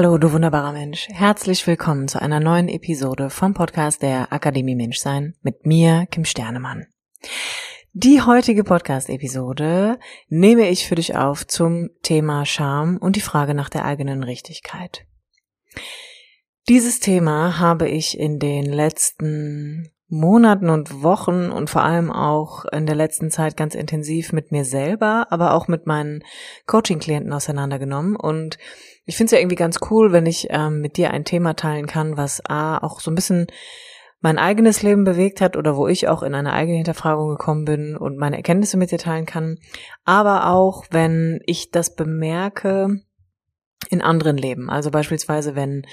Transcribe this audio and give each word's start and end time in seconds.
Hallo, 0.00 0.16
du 0.16 0.30
wunderbarer 0.30 0.70
Mensch. 0.70 1.08
Herzlich 1.10 1.66
willkommen 1.66 2.06
zu 2.06 2.22
einer 2.22 2.38
neuen 2.38 2.68
Episode 2.68 3.30
vom 3.30 3.52
Podcast 3.52 4.00
der 4.00 4.32
Akademie 4.32 4.76
Menschsein 4.76 5.34
mit 5.42 5.66
mir, 5.66 6.06
Kim 6.08 6.24
Sternemann. 6.24 6.86
Die 7.94 8.22
heutige 8.22 8.62
Podcast-Episode 8.62 9.98
nehme 10.28 10.68
ich 10.68 10.86
für 10.86 10.94
dich 10.94 11.16
auf 11.16 11.48
zum 11.48 11.90
Thema 12.02 12.46
Scham 12.46 12.96
und 12.98 13.16
die 13.16 13.20
Frage 13.20 13.54
nach 13.54 13.70
der 13.70 13.84
eigenen 13.84 14.22
Richtigkeit. 14.22 15.04
Dieses 16.68 17.00
Thema 17.00 17.58
habe 17.58 17.88
ich 17.88 18.16
in 18.16 18.38
den 18.38 18.66
letzten 18.66 19.90
Monaten 20.06 20.70
und 20.70 21.02
Wochen 21.02 21.50
und 21.50 21.68
vor 21.68 21.82
allem 21.82 22.12
auch 22.12 22.64
in 22.66 22.86
der 22.86 22.94
letzten 22.94 23.32
Zeit 23.32 23.56
ganz 23.56 23.74
intensiv 23.74 24.32
mit 24.32 24.52
mir 24.52 24.64
selber, 24.64 25.26
aber 25.30 25.54
auch 25.54 25.66
mit 25.66 25.86
meinen 25.86 26.22
Coaching-Klienten 26.66 27.32
auseinandergenommen. 27.32 28.14
Und 28.14 28.58
ich 29.08 29.16
finde 29.16 29.28
es 29.28 29.32
ja 29.32 29.38
irgendwie 29.38 29.56
ganz 29.56 29.78
cool, 29.90 30.12
wenn 30.12 30.26
ich 30.26 30.48
ähm, 30.50 30.82
mit 30.82 30.98
dir 30.98 31.12
ein 31.12 31.24
Thema 31.24 31.54
teilen 31.54 31.86
kann, 31.86 32.18
was 32.18 32.44
A, 32.44 32.76
auch 32.76 33.00
so 33.00 33.10
ein 33.10 33.14
bisschen 33.14 33.46
mein 34.20 34.36
eigenes 34.36 34.82
Leben 34.82 35.04
bewegt 35.04 35.40
hat 35.40 35.56
oder 35.56 35.76
wo 35.76 35.88
ich 35.88 36.08
auch 36.08 36.22
in 36.22 36.34
eine 36.34 36.52
eigene 36.52 36.76
Hinterfragung 36.76 37.30
gekommen 37.30 37.64
bin 37.64 37.96
und 37.96 38.18
meine 38.18 38.36
Erkenntnisse 38.36 38.76
mit 38.76 38.90
dir 38.90 38.98
teilen 38.98 39.24
kann. 39.24 39.56
Aber 40.04 40.48
auch, 40.48 40.84
wenn 40.90 41.40
ich 41.46 41.70
das 41.70 41.94
bemerke 41.96 43.00
in 43.88 44.02
anderen 44.02 44.36
Leben. 44.36 44.68
Also 44.68 44.90
beispielsweise, 44.90 45.56
wenn 45.56 45.86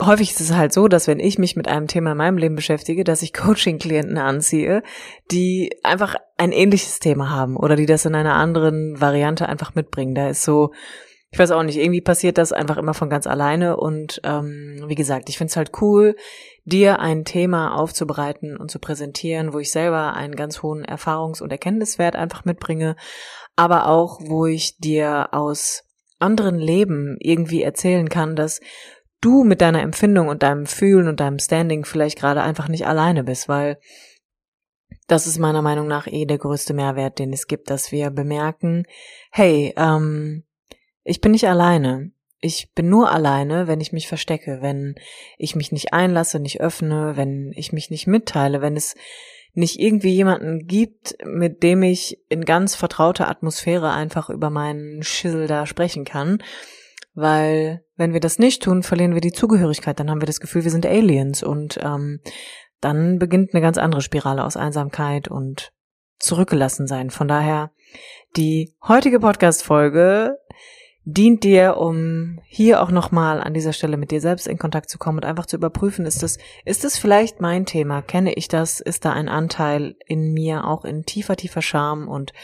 häufig 0.00 0.30
ist 0.30 0.40
es 0.40 0.54
halt 0.54 0.72
so, 0.72 0.86
dass 0.86 1.08
wenn 1.08 1.18
ich 1.18 1.36
mich 1.36 1.56
mit 1.56 1.66
einem 1.66 1.88
Thema 1.88 2.12
in 2.12 2.18
meinem 2.18 2.38
Leben 2.38 2.54
beschäftige, 2.54 3.02
dass 3.02 3.22
ich 3.22 3.32
Coaching-Klienten 3.32 4.18
anziehe, 4.18 4.84
die 5.32 5.72
einfach 5.82 6.14
ein 6.36 6.52
ähnliches 6.52 7.00
Thema 7.00 7.28
haben 7.28 7.56
oder 7.56 7.74
die 7.74 7.86
das 7.86 8.04
in 8.04 8.14
einer 8.14 8.34
anderen 8.34 9.00
Variante 9.00 9.48
einfach 9.48 9.74
mitbringen. 9.74 10.14
Da 10.14 10.28
ist 10.28 10.44
so, 10.44 10.70
ich 11.30 11.38
weiß 11.38 11.50
auch 11.50 11.62
nicht, 11.62 11.76
irgendwie 11.76 12.00
passiert 12.00 12.38
das 12.38 12.52
einfach 12.52 12.78
immer 12.78 12.94
von 12.94 13.10
ganz 13.10 13.26
alleine 13.26 13.76
und 13.76 14.20
ähm, 14.24 14.84
wie 14.86 14.94
gesagt, 14.94 15.28
ich 15.28 15.36
finde 15.36 15.50
es 15.50 15.56
halt 15.56 15.72
cool, 15.82 16.16
dir 16.64 17.00
ein 17.00 17.24
Thema 17.24 17.74
aufzubereiten 17.74 18.56
und 18.56 18.70
zu 18.70 18.78
präsentieren, 18.78 19.52
wo 19.52 19.58
ich 19.58 19.70
selber 19.70 20.14
einen 20.14 20.36
ganz 20.36 20.62
hohen 20.62 20.84
Erfahrungs- 20.84 21.42
und 21.42 21.52
Erkenntniswert 21.52 22.16
einfach 22.16 22.46
mitbringe, 22.46 22.96
aber 23.56 23.88
auch, 23.88 24.20
wo 24.20 24.46
ich 24.46 24.78
dir 24.78 25.28
aus 25.32 25.84
anderen 26.18 26.58
Leben 26.58 27.16
irgendwie 27.20 27.62
erzählen 27.62 28.08
kann, 28.08 28.34
dass 28.34 28.60
du 29.20 29.44
mit 29.44 29.60
deiner 29.60 29.82
Empfindung 29.82 30.28
und 30.28 30.42
deinem 30.42 30.66
Fühlen 30.66 31.08
und 31.08 31.20
deinem 31.20 31.38
Standing 31.38 31.84
vielleicht 31.84 32.18
gerade 32.18 32.42
einfach 32.42 32.68
nicht 32.68 32.86
alleine 32.86 33.24
bist, 33.24 33.48
weil 33.48 33.78
das 35.06 35.26
ist 35.26 35.38
meiner 35.38 35.62
Meinung 35.62 35.88
nach 35.88 36.06
eh 36.06 36.24
der 36.24 36.38
größte 36.38 36.74
Mehrwert, 36.74 37.18
den 37.18 37.32
es 37.32 37.46
gibt, 37.46 37.70
dass 37.70 37.92
wir 37.92 38.10
bemerken, 38.10 38.84
hey, 39.30 39.74
ähm, 39.76 40.44
ich 41.08 41.20
bin 41.20 41.32
nicht 41.32 41.48
alleine. 41.48 42.12
Ich 42.40 42.72
bin 42.72 42.88
nur 42.88 43.10
alleine, 43.10 43.66
wenn 43.66 43.80
ich 43.80 43.92
mich 43.92 44.06
verstecke, 44.06 44.58
wenn 44.60 44.94
ich 45.38 45.56
mich 45.56 45.72
nicht 45.72 45.92
einlasse, 45.92 46.38
nicht 46.38 46.60
öffne, 46.60 47.16
wenn 47.16 47.52
ich 47.56 47.72
mich 47.72 47.90
nicht 47.90 48.06
mitteile, 48.06 48.60
wenn 48.60 48.76
es 48.76 48.94
nicht 49.54 49.80
irgendwie 49.80 50.14
jemanden 50.14 50.66
gibt, 50.66 51.16
mit 51.24 51.64
dem 51.64 51.82
ich 51.82 52.18
in 52.28 52.44
ganz 52.44 52.76
vertrauter 52.76 53.28
Atmosphäre 53.28 53.90
einfach 53.92 54.30
über 54.30 54.50
meinen 54.50 55.02
Schissel 55.02 55.48
da 55.48 55.66
sprechen 55.66 56.04
kann 56.04 56.38
weil 57.18 57.84
wenn 57.96 58.12
wir 58.12 58.20
das 58.20 58.38
nicht 58.38 58.62
tun, 58.62 58.84
verlieren 58.84 59.14
wir 59.14 59.20
die 59.20 59.32
Zugehörigkeit, 59.32 59.98
dann 59.98 60.08
haben 60.08 60.22
wir 60.22 60.26
das 60.26 60.38
Gefühl, 60.38 60.62
wir 60.62 60.70
sind 60.70 60.86
Aliens 60.86 61.42
und 61.42 61.78
ähm, 61.82 62.20
dann 62.80 63.18
beginnt 63.18 63.52
eine 63.52 63.60
ganz 63.60 63.76
andere 63.76 64.02
Spirale 64.02 64.44
aus 64.44 64.56
Einsamkeit 64.56 65.26
und 65.26 65.72
zurückgelassen 66.20 66.86
sein. 66.86 67.10
Von 67.10 67.26
daher, 67.26 67.72
die 68.36 68.76
heutige 68.86 69.18
Podcast-Folge 69.18 70.38
dient 71.10 71.42
dir, 71.42 71.78
um 71.78 72.38
hier 72.44 72.82
auch 72.82 72.90
nochmal 72.90 73.40
an 73.40 73.54
dieser 73.54 73.72
Stelle 73.72 73.96
mit 73.96 74.10
dir 74.10 74.20
selbst 74.20 74.46
in 74.46 74.58
Kontakt 74.58 74.90
zu 74.90 74.98
kommen 74.98 75.18
und 75.18 75.24
einfach 75.24 75.46
zu 75.46 75.56
überprüfen, 75.56 76.04
ist 76.04 76.22
das, 76.22 76.36
ist 76.66 76.84
das 76.84 76.98
vielleicht 76.98 77.40
mein 77.40 77.64
Thema? 77.64 78.02
Kenne 78.02 78.34
ich 78.34 78.48
das? 78.48 78.78
Ist 78.80 79.06
da 79.06 79.12
ein 79.14 79.30
Anteil 79.30 79.96
in 80.06 80.34
mir 80.34 80.66
auch 80.66 80.84
in 80.84 81.06
tiefer, 81.06 81.34
tiefer 81.34 81.62
Scham 81.62 82.08
und 82.08 82.34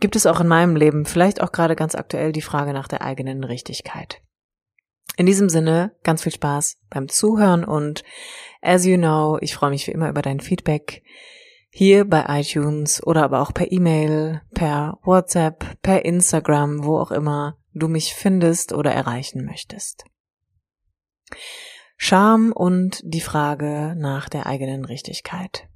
gibt 0.00 0.16
es 0.16 0.26
auch 0.26 0.40
in 0.40 0.48
meinem 0.48 0.74
Leben, 0.74 1.04
vielleicht 1.04 1.40
auch 1.40 1.52
gerade 1.52 1.76
ganz 1.76 1.94
aktuell, 1.94 2.32
die 2.32 2.42
Frage 2.42 2.72
nach 2.72 2.88
der 2.88 3.02
eigenen 3.02 3.44
Richtigkeit. 3.44 4.20
In 5.16 5.26
diesem 5.26 5.48
Sinne, 5.48 5.92
ganz 6.02 6.24
viel 6.24 6.32
Spaß 6.32 6.78
beim 6.90 7.08
Zuhören 7.08 7.64
und 7.64 8.02
as 8.62 8.84
you 8.84 8.96
know, 8.96 9.38
ich 9.40 9.54
freue 9.54 9.70
mich 9.70 9.86
wie 9.86 9.92
immer 9.92 10.08
über 10.08 10.22
dein 10.22 10.40
Feedback 10.40 11.04
hier 11.70 12.04
bei 12.04 12.24
iTunes 12.40 13.00
oder 13.06 13.22
aber 13.22 13.42
auch 13.42 13.54
per 13.54 13.70
E-Mail, 13.70 14.42
per 14.54 14.98
WhatsApp, 15.04 15.80
per 15.82 16.04
Instagram, 16.04 16.84
wo 16.84 16.98
auch 16.98 17.12
immer 17.12 17.56
du 17.78 17.88
mich 17.88 18.14
findest 18.14 18.72
oder 18.72 18.92
erreichen 18.92 19.44
möchtest. 19.44 20.04
Scham 21.96 22.52
und 22.52 23.00
die 23.04 23.20
Frage 23.20 23.94
nach 23.96 24.28
der 24.28 24.46
eigenen 24.46 24.84
Richtigkeit. 24.84 25.68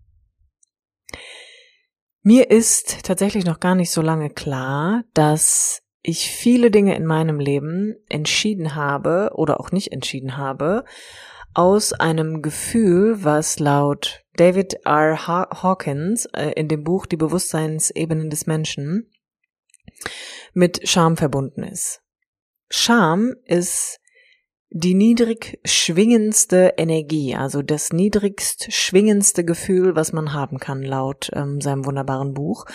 Mir 2.23 2.51
ist 2.51 3.05
tatsächlich 3.05 3.47
noch 3.47 3.61
gar 3.61 3.75
nicht 3.75 3.91
so 3.91 4.03
lange 4.03 4.29
klar, 4.29 5.05
dass 5.15 5.83
ich 6.03 6.31
viele 6.31 6.71
Dinge 6.71 6.95
in 6.95 7.07
meinem 7.07 7.41
Leben 7.41 7.95
entschieden 8.09 8.75
habe 8.75 9.31
oder 9.35 9.61
auch 9.61 9.73
nicht 9.73 9.93
entschieden 9.93 10.37
habe, 10.37 10.85
aus 11.55 11.93
einem 11.93 12.43
Gefühl, 12.43 13.25
was 13.25 13.59
laut 13.59 14.23
David 14.37 14.87
R. 14.87 15.27
Hawkins 15.27 16.27
äh, 16.27 16.51
in 16.53 16.69
dem 16.69 16.85
Buch 16.85 17.07
Die 17.07 17.17
Bewusstseinsebenen 17.17 18.31
des 18.31 18.47
Menschen 18.47 19.11
mit 20.53 20.89
Scham 20.89 21.17
verbunden 21.17 21.63
ist. 21.63 22.01
Scham 22.71 23.35
ist 23.45 23.99
die 24.71 24.95
niedrig 24.95 25.59
schwingendste 25.65 26.75
Energie, 26.77 27.35
also 27.35 27.61
das 27.61 27.93
niedrigst 27.93 28.73
schwingendste 28.73 29.45
Gefühl, 29.45 29.97
was 29.97 30.13
man 30.13 30.33
haben 30.33 30.59
kann, 30.59 30.83
laut 30.83 31.31
ähm, 31.35 31.61
seinem 31.61 31.85
wunderbaren 31.85 32.35
Buch. 32.35 32.67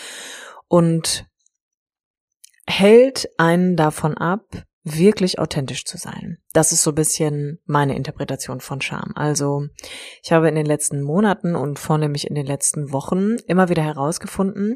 Und 0.67 1.25
hält 2.67 3.29
einen 3.37 3.75
davon 3.75 4.17
ab, 4.17 4.64
wirklich 4.85 5.39
authentisch 5.39 5.83
zu 5.83 5.97
sein. 5.97 6.37
Das 6.53 6.71
ist 6.71 6.83
so 6.83 6.91
ein 6.91 6.95
bisschen 6.95 7.59
meine 7.65 7.95
Interpretation 7.95 8.61
von 8.61 8.81
Scham. 8.81 9.11
Also 9.15 9.65
ich 10.23 10.31
habe 10.31 10.47
in 10.47 10.55
den 10.55 10.67
letzten 10.67 11.01
Monaten 11.01 11.55
und 11.55 11.79
vornehmlich 11.79 12.27
in 12.27 12.35
den 12.35 12.45
letzten 12.45 12.93
Wochen 12.93 13.35
immer 13.47 13.67
wieder 13.69 13.83
herausgefunden, 13.83 14.75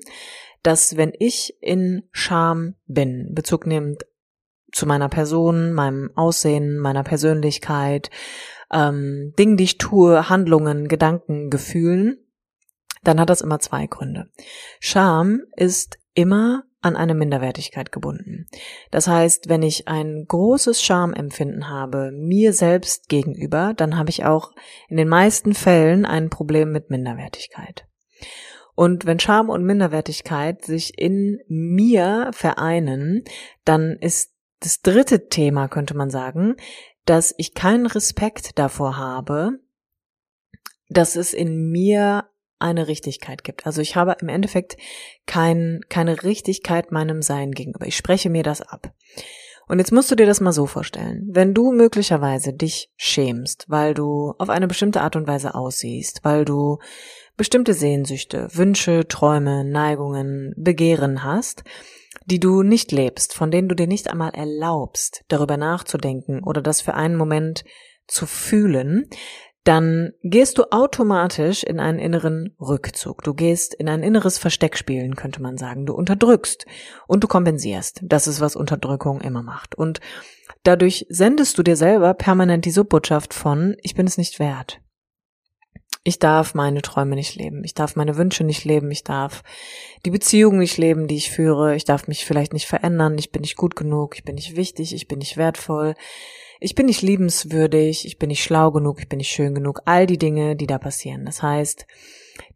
dass 0.63 0.97
wenn 0.97 1.13
ich 1.17 1.55
in 1.61 2.03
Scham 2.11 2.75
bin, 2.87 3.33
Bezug 3.33 3.67
nehmend 3.67 4.03
zu 4.71 4.87
meiner 4.87 5.09
Person, 5.09 5.73
meinem 5.73 6.09
Aussehen, 6.15 6.79
meiner 6.79 7.03
Persönlichkeit, 7.03 8.09
ähm, 8.71 9.33
Dingen, 9.37 9.57
die 9.57 9.63
ich 9.63 9.77
tue, 9.77 10.27
Handlungen, 10.27 10.87
Gedanken, 10.87 11.49
Gefühlen, 11.51 12.17
dann 13.03 13.19
hat 13.19 13.29
das 13.29 13.41
immer 13.41 13.59
zwei 13.59 13.85
Gründe. 13.87 14.29
Scham 14.79 15.41
ist 15.55 15.99
immer 16.13 16.63
an 16.81 16.95
eine 16.95 17.13
Minderwertigkeit 17.13 17.91
gebunden. 17.91 18.47
Das 18.91 19.07
heißt, 19.07 19.49
wenn 19.49 19.63
ich 19.63 19.87
ein 19.87 20.25
großes 20.27 20.81
Schamempfinden 20.81 21.69
habe 21.69 22.11
mir 22.13 22.53
selbst 22.53 23.09
gegenüber, 23.09 23.73
dann 23.75 23.97
habe 23.97 24.09
ich 24.09 24.25
auch 24.25 24.51
in 24.87 24.97
den 24.97 25.09
meisten 25.09 25.53
Fällen 25.53 26.05
ein 26.05 26.29
Problem 26.29 26.71
mit 26.71 26.89
Minderwertigkeit. 26.89 27.85
Und 28.75 29.05
wenn 29.05 29.19
Scham 29.19 29.49
und 29.49 29.65
Minderwertigkeit 29.65 30.63
sich 30.63 30.97
in 30.97 31.39
mir 31.47 32.29
vereinen, 32.31 33.25
dann 33.65 33.97
ist 33.99 34.31
das 34.61 34.81
dritte 34.81 35.27
Thema, 35.27 35.67
könnte 35.67 35.97
man 35.97 36.09
sagen, 36.09 36.55
dass 37.03 37.33
ich 37.37 37.53
keinen 37.53 37.87
Respekt 37.87 38.57
davor 38.57 38.97
habe, 38.97 39.59
dass 40.89 41.15
es 41.15 41.33
in 41.33 41.71
mir 41.71 42.29
eine 42.59 42.87
Richtigkeit 42.87 43.43
gibt. 43.43 43.65
Also 43.65 43.81
ich 43.81 43.95
habe 43.95 44.17
im 44.21 44.29
Endeffekt 44.29 44.77
kein, 45.25 45.81
keine 45.89 46.23
Richtigkeit 46.23 46.91
meinem 46.91 47.21
Sein 47.21 47.51
gegenüber. 47.51 47.87
Ich 47.87 47.97
spreche 47.97 48.29
mir 48.29 48.43
das 48.43 48.61
ab. 48.61 48.93
Und 49.67 49.77
jetzt 49.77 49.91
musst 49.91 50.09
du 50.09 50.15
dir 50.15 50.25
das 50.25 50.41
mal 50.41 50.51
so 50.51 50.65
vorstellen. 50.65 51.27
Wenn 51.31 51.53
du 51.53 51.71
möglicherweise 51.71 52.53
dich 52.53 52.89
schämst, 52.97 53.65
weil 53.67 53.93
du 53.93 54.33
auf 54.39 54.49
eine 54.49 54.67
bestimmte 54.67 55.01
Art 55.01 55.15
und 55.15 55.27
Weise 55.27 55.53
aussiehst, 55.53 56.21
weil 56.23 56.43
du 56.43 56.79
bestimmte 57.37 57.75
Sehnsüchte, 57.75 58.47
Wünsche, 58.51 59.07
Träume, 59.07 59.63
Neigungen, 59.63 60.53
Begehren 60.57 61.23
hast, 61.23 61.63
die 62.25 62.39
du 62.39 62.63
nicht 62.63 62.91
lebst, 62.91 63.35
von 63.35 63.51
denen 63.51 63.69
du 63.69 63.75
dir 63.75 63.87
nicht 63.87 64.09
einmal 64.09 64.31
erlaubst, 64.33 65.23
darüber 65.27 65.55
nachzudenken 65.55 66.43
oder 66.43 66.61
das 66.61 66.81
für 66.81 66.95
einen 66.95 67.15
Moment 67.15 67.63
zu 68.07 68.25
fühlen, 68.25 69.07
dann 69.69 70.13
gehst 70.23 70.57
du 70.57 70.63
automatisch 70.71 71.61
in 71.61 71.79
einen 71.79 71.99
inneren 71.99 72.55
Rückzug. 72.59 73.21
Du 73.21 73.35
gehst 73.35 73.75
in 73.75 73.87
ein 73.87 74.01
inneres 74.01 74.39
Versteckspielen, 74.39 75.15
könnte 75.15 75.43
man 75.43 75.59
sagen. 75.59 75.85
Du 75.85 75.93
unterdrückst 75.93 76.65
und 77.05 77.23
du 77.23 77.27
kompensierst. 77.27 77.99
Das 78.01 78.25
ist, 78.25 78.41
was 78.41 78.55
Unterdrückung 78.55 79.21
immer 79.21 79.43
macht. 79.43 79.75
Und 79.75 79.99
dadurch 80.63 81.05
sendest 81.09 81.59
du 81.59 81.61
dir 81.61 81.75
selber 81.75 82.15
permanent 82.15 82.65
die 82.65 82.71
Subbotschaft 82.71 83.35
von, 83.35 83.75
ich 83.83 83.93
bin 83.93 84.07
es 84.07 84.17
nicht 84.17 84.39
wert. 84.39 84.81
Ich 86.03 86.17
darf 86.17 86.55
meine 86.55 86.81
Träume 86.81 87.13
nicht 87.13 87.35
leben. 87.35 87.63
Ich 87.63 87.75
darf 87.75 87.95
meine 87.95 88.17
Wünsche 88.17 88.43
nicht 88.43 88.65
leben. 88.65 88.89
Ich 88.89 89.03
darf 89.03 89.43
die 90.03 90.09
Beziehung 90.09 90.57
nicht 90.57 90.79
leben, 90.79 91.07
die 91.07 91.17
ich 91.17 91.29
führe. 91.29 91.75
Ich 91.75 91.85
darf 91.85 92.07
mich 92.07 92.25
vielleicht 92.25 92.53
nicht 92.53 92.65
verändern. 92.65 93.19
Ich 93.19 93.31
bin 93.31 93.41
nicht 93.41 93.55
gut 93.55 93.75
genug. 93.75 94.15
Ich 94.15 94.23
bin 94.23 94.33
nicht 94.33 94.55
wichtig. 94.55 94.95
Ich 94.95 95.07
bin 95.07 95.19
nicht 95.19 95.37
wertvoll 95.37 95.93
ich 96.59 96.75
bin 96.75 96.87
nicht 96.87 97.01
liebenswürdig, 97.01 98.05
ich 98.05 98.17
bin 98.17 98.27
nicht 98.27 98.43
schlau 98.43 98.71
genug, 98.71 98.99
ich 98.99 99.07
bin 99.07 99.17
nicht 99.17 99.31
schön 99.31 99.55
genug, 99.55 99.81
all 99.85 100.05
die 100.05 100.17
Dinge, 100.17 100.55
die 100.55 100.67
da 100.67 100.77
passieren. 100.77 101.25
Das 101.25 101.41
heißt, 101.41 101.85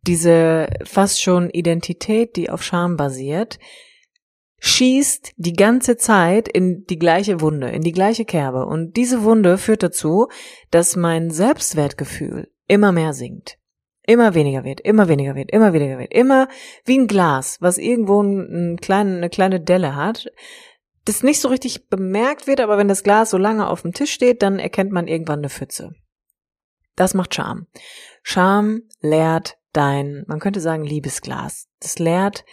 diese 0.05 0.67
fast 0.83 1.21
schon 1.21 1.49
Identität, 1.49 2.35
die 2.35 2.49
auf 2.49 2.63
Scham 2.63 2.97
basiert, 2.97 3.59
schießt 4.59 5.33
die 5.37 5.53
ganze 5.53 5.97
Zeit 5.97 6.47
in 6.47 6.85
die 6.85 6.99
gleiche 6.99 7.41
Wunde, 7.41 7.69
in 7.69 7.81
die 7.81 7.91
gleiche 7.91 8.25
Kerbe. 8.25 8.65
Und 8.65 8.95
diese 8.95 9.23
Wunde 9.23 9.57
führt 9.57 9.83
dazu, 9.83 10.27
dass 10.71 10.95
mein 10.95 11.31
Selbstwertgefühl 11.31 12.49
immer 12.67 12.91
mehr 12.91 13.13
sinkt. 13.13 13.57
Immer 14.05 14.35
weniger 14.35 14.65
wird, 14.65 14.81
immer 14.81 15.07
weniger 15.07 15.35
wird, 15.35 15.51
immer 15.51 15.71
weniger 15.71 15.97
wird. 15.97 16.13
Immer 16.13 16.49
wie 16.85 16.97
ein 16.97 17.07
Glas, 17.07 17.57
was 17.61 17.77
irgendwo 17.77 18.21
einen 18.21 18.77
kleinen, 18.77 19.17
eine 19.17 19.29
kleine 19.29 19.61
Delle 19.61 19.95
hat 19.95 20.27
das 21.05 21.23
nicht 21.23 21.41
so 21.41 21.49
richtig 21.49 21.89
bemerkt 21.89 22.47
wird, 22.47 22.61
aber 22.61 22.77
wenn 22.77 22.87
das 22.87 23.03
Glas 23.03 23.29
so 23.29 23.37
lange 23.37 23.67
auf 23.67 23.81
dem 23.81 23.93
Tisch 23.93 24.11
steht, 24.11 24.41
dann 24.41 24.59
erkennt 24.59 24.91
man 24.91 25.07
irgendwann 25.07 25.39
eine 25.39 25.49
Pfütze. 25.49 25.93
Das 26.95 27.13
macht 27.13 27.33
Charme. 27.33 27.67
Charme 28.21 28.83
lehrt 29.01 29.57
dein, 29.73 30.23
man 30.27 30.39
könnte 30.39 30.61
sagen, 30.61 30.83
Liebesglas. 30.83 31.67
Das 31.79 31.99
lehrt 31.99 32.45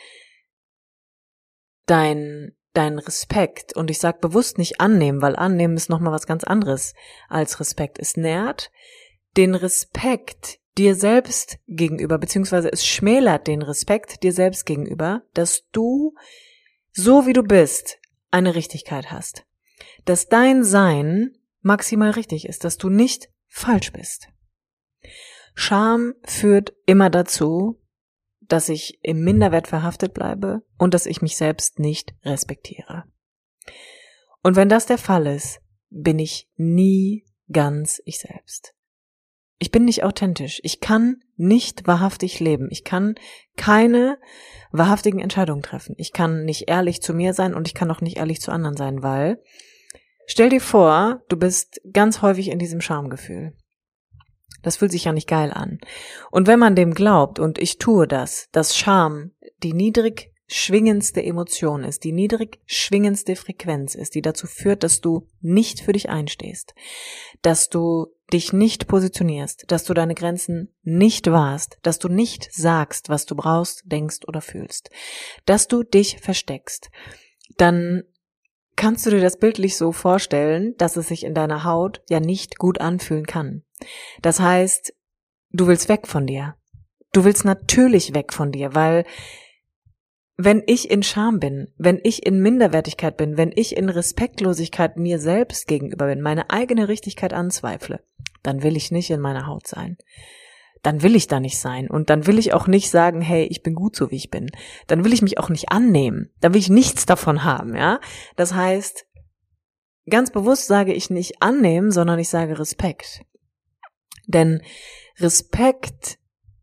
dein, 1.87 2.57
dein 2.73 2.99
Respekt. 2.99 3.77
Und 3.77 3.91
ich 3.91 3.99
sag 3.99 4.21
bewusst 4.21 4.59
nicht 4.59 4.81
annehmen, 4.81 5.23
weil 5.23 5.37
annehmen 5.37 5.77
ist 5.77 5.91
nochmal 5.91 6.13
was 6.13 6.27
ganz 6.27 6.45
anderes 6.45 6.95
als 7.29 7.61
Respekt. 7.61 7.99
Es 7.99 8.17
nährt 8.17 8.71
den 9.37 9.55
Respekt 9.55 10.59
dir 10.79 10.95
selbst 10.95 11.59
gegenüber, 11.67 12.19
beziehungsweise 12.19 12.73
es 12.73 12.87
schmälert 12.87 13.47
den 13.47 13.63
Respekt 13.63 14.23
dir 14.23 14.33
selbst 14.33 14.67
gegenüber, 14.67 15.23
dass 15.35 15.69
du 15.73 16.15
so 16.93 17.27
wie 17.27 17.33
du 17.33 17.43
bist, 17.43 18.00
eine 18.31 18.55
Richtigkeit 18.55 19.11
hast. 19.11 19.45
Dass 20.05 20.29
dein 20.29 20.65
Sein 20.65 21.37
maximal 21.63 22.11
richtig 22.11 22.47
ist, 22.47 22.65
dass 22.65 22.79
du 22.79 22.89
nicht 22.89 23.31
falsch 23.49 23.93
bist. 23.93 24.29
Scham 25.55 26.15
führt 26.25 26.73
immer 26.87 27.11
dazu, 27.11 27.81
dass 28.41 28.69
ich 28.69 28.99
im 29.03 29.23
Minderwert 29.23 29.69
verhaftet 29.69 30.15
bleibe 30.15 30.63
und 30.79 30.95
dass 30.95 31.07
ich 31.07 31.23
mich 31.23 31.37
selbst 31.37 31.79
nicht 31.79 32.15
respektiere. 32.25 33.05
Und 34.43 34.57
wenn 34.57 34.69
das 34.69 34.87
der 34.87 34.99
Fall 34.99 35.27
ist, 35.27 35.61
bin 35.91 36.19
ich 36.19 36.49
nie 36.57 37.27
ganz 37.51 38.01
ich 38.05 38.19
selbst. 38.19 38.75
Ich 39.59 39.71
bin 39.71 39.85
nicht 39.85 40.05
authentisch. 40.05 40.61
Ich 40.63 40.81
kann 40.81 41.23
nicht 41.41 41.87
wahrhaftig 41.87 42.39
leben. 42.39 42.69
Ich 42.71 42.85
kann 42.85 43.15
keine 43.57 44.19
wahrhaftigen 44.73 45.19
Entscheidungen 45.19 45.63
treffen. 45.63 45.95
Ich 45.99 46.13
kann 46.13 46.45
nicht 46.45 46.69
ehrlich 46.69 47.01
zu 47.01 47.15
mir 47.15 47.33
sein 47.33 47.55
und 47.55 47.67
ich 47.67 47.75
kann 47.75 47.91
auch 47.91 48.03
nicht 48.03 48.19
ehrlich 48.19 48.41
zu 48.41 48.53
anderen 48.53 48.77
sein, 48.77 49.03
weil 49.03 49.43
stell 50.27 50.51
dir 50.51 50.61
vor, 50.61 51.23
du 51.29 51.37
bist 51.37 51.81
ganz 51.93 52.23
häufig 52.23 52.51
in 52.51 52.59
diesem 52.59 52.81
Schamgefühl. 52.81 53.55
Das 54.63 54.77
fühlt 54.77 54.93
sich 54.93 55.05
ja 55.05 55.13
nicht 55.13 55.29
geil 55.29 55.51
an. 55.53 55.79
Und 56.31 56.47
wenn 56.47 56.59
man 56.59 56.77
dem 56.77 56.93
glaubt, 56.93 57.39
und 57.39 57.59
ich 57.59 57.79
tue 57.79 58.07
das, 58.07 58.49
dass 58.53 58.77
Scham 58.77 59.33
die 59.63 59.73
niedrig 59.73 60.30
schwingendste 60.53 61.23
Emotion 61.23 61.85
ist, 61.85 62.03
die 62.03 62.13
niedrig 62.13 62.59
schwingendste 62.67 63.37
Frequenz 63.37 63.95
ist, 63.95 64.17
die 64.17 64.23
dazu 64.23 64.49
führt, 64.49 64.83
dass 64.83 65.01
du 65.01 65.29
nicht 65.41 65.81
für 65.81 65.93
dich 65.93 66.09
einstehst, 66.09 66.75
dass 67.43 67.69
du 67.69 68.09
dich 68.33 68.53
nicht 68.53 68.89
positionierst, 68.89 69.65
dass 69.69 69.85
du 69.85 69.95
deine 69.95 70.15
Grenzen 70.15 70.75
nicht 70.83 71.31
wahrst, 71.31 71.79
dass 71.83 72.01
du 72.01 72.09
nicht 72.09 72.53
sagst, 72.53 73.09
was 73.09 73.27
du 73.27 73.37
brauchst, 73.37 73.83
denkst 73.85 74.27
oder 74.27 74.41
fühlst, 74.41 74.91
dass 75.47 75.69
du 75.69 75.85
dich 75.85 76.19
versteckst, 76.19 76.91
dann 77.57 78.03
kannst 78.75 79.07
du 79.07 79.11
dir 79.11 79.21
das 79.21 79.39
bildlich 79.39 79.77
so 79.77 79.93
vorstellen, 79.93 80.75
dass 80.79 80.97
es 80.97 81.09
sich 81.09 81.25
in 81.25 81.35
deiner 81.35 81.65
Haut 81.65 82.03
ja 82.09 82.19
nicht 82.19 82.59
gut 82.59 82.81
anfühlen 82.81 83.27
kann. 83.27 83.63
Das 84.21 84.41
heißt, 84.41 84.93
du 85.51 85.67
willst 85.69 85.89
weg 85.89 86.09
von 86.09 86.27
dir. 86.27 86.57
Du 87.13 87.25
willst 87.25 87.45
natürlich 87.45 88.15
weg 88.15 88.33
von 88.33 88.53
dir, 88.53 88.75
weil 88.75 89.05
wenn 90.45 90.63
ich 90.67 90.91
in 90.91 91.03
Scham 91.03 91.39
bin, 91.39 91.69
wenn 91.77 92.01
ich 92.03 92.25
in 92.25 92.41
Minderwertigkeit 92.41 93.17
bin, 93.17 93.37
wenn 93.37 93.53
ich 93.55 93.77
in 93.77 93.89
Respektlosigkeit 93.89 94.97
mir 94.97 95.19
selbst 95.19 95.67
gegenüber 95.67 96.07
bin, 96.07 96.23
meine 96.23 96.51
eigene 96.51 96.89
Richtigkeit 96.89 97.33
anzweifle, 97.33 98.03
dann 98.43 98.63
will 98.63 98.77
ich 98.77 98.91
nicht 98.91 99.11
in 99.11 99.21
meiner 99.21 99.47
Haut 99.47 99.67
sein. 99.67 99.99
Dann 100.83 101.03
will 101.03 101.15
ich 101.15 101.27
da 101.27 101.41
nicht 101.41 101.59
sein. 101.59 101.91
Und 101.91 102.09
dann 102.09 102.27
will 102.27 102.39
ich 102.39 102.55
auch 102.55 102.67
nicht 102.67 102.91
sagen, 102.91 103.21
hey, 103.21 103.45
ich 103.45 103.63
bin 103.63 103.75
gut 103.75 103.95
so 103.95 104.11
wie 104.11 104.17
ich 104.17 104.31
bin. 104.31 104.51
Dann 104.87 105.05
will 105.05 105.13
ich 105.13 105.21
mich 105.21 105.39
auch 105.39 105.51
nicht 105.51 105.71
annehmen. 105.71 106.31
Dann 106.41 106.55
will 106.55 106.61
ich 106.61 106.71
nichts 106.71 107.05
davon 107.05 107.45
haben, 107.45 107.77
ja. 107.77 108.01
Das 108.37 108.55
heißt, 108.55 109.07
ganz 110.09 110.31
bewusst 110.31 110.69
sage 110.69 110.95
ich 110.95 111.11
nicht 111.11 111.43
annehmen, 111.43 111.91
sondern 111.91 112.19
ich 112.19 112.31
sage 112.31 112.59
Respekt. 112.59 113.21
Denn 114.27 114.63
Respekt 115.19 116.19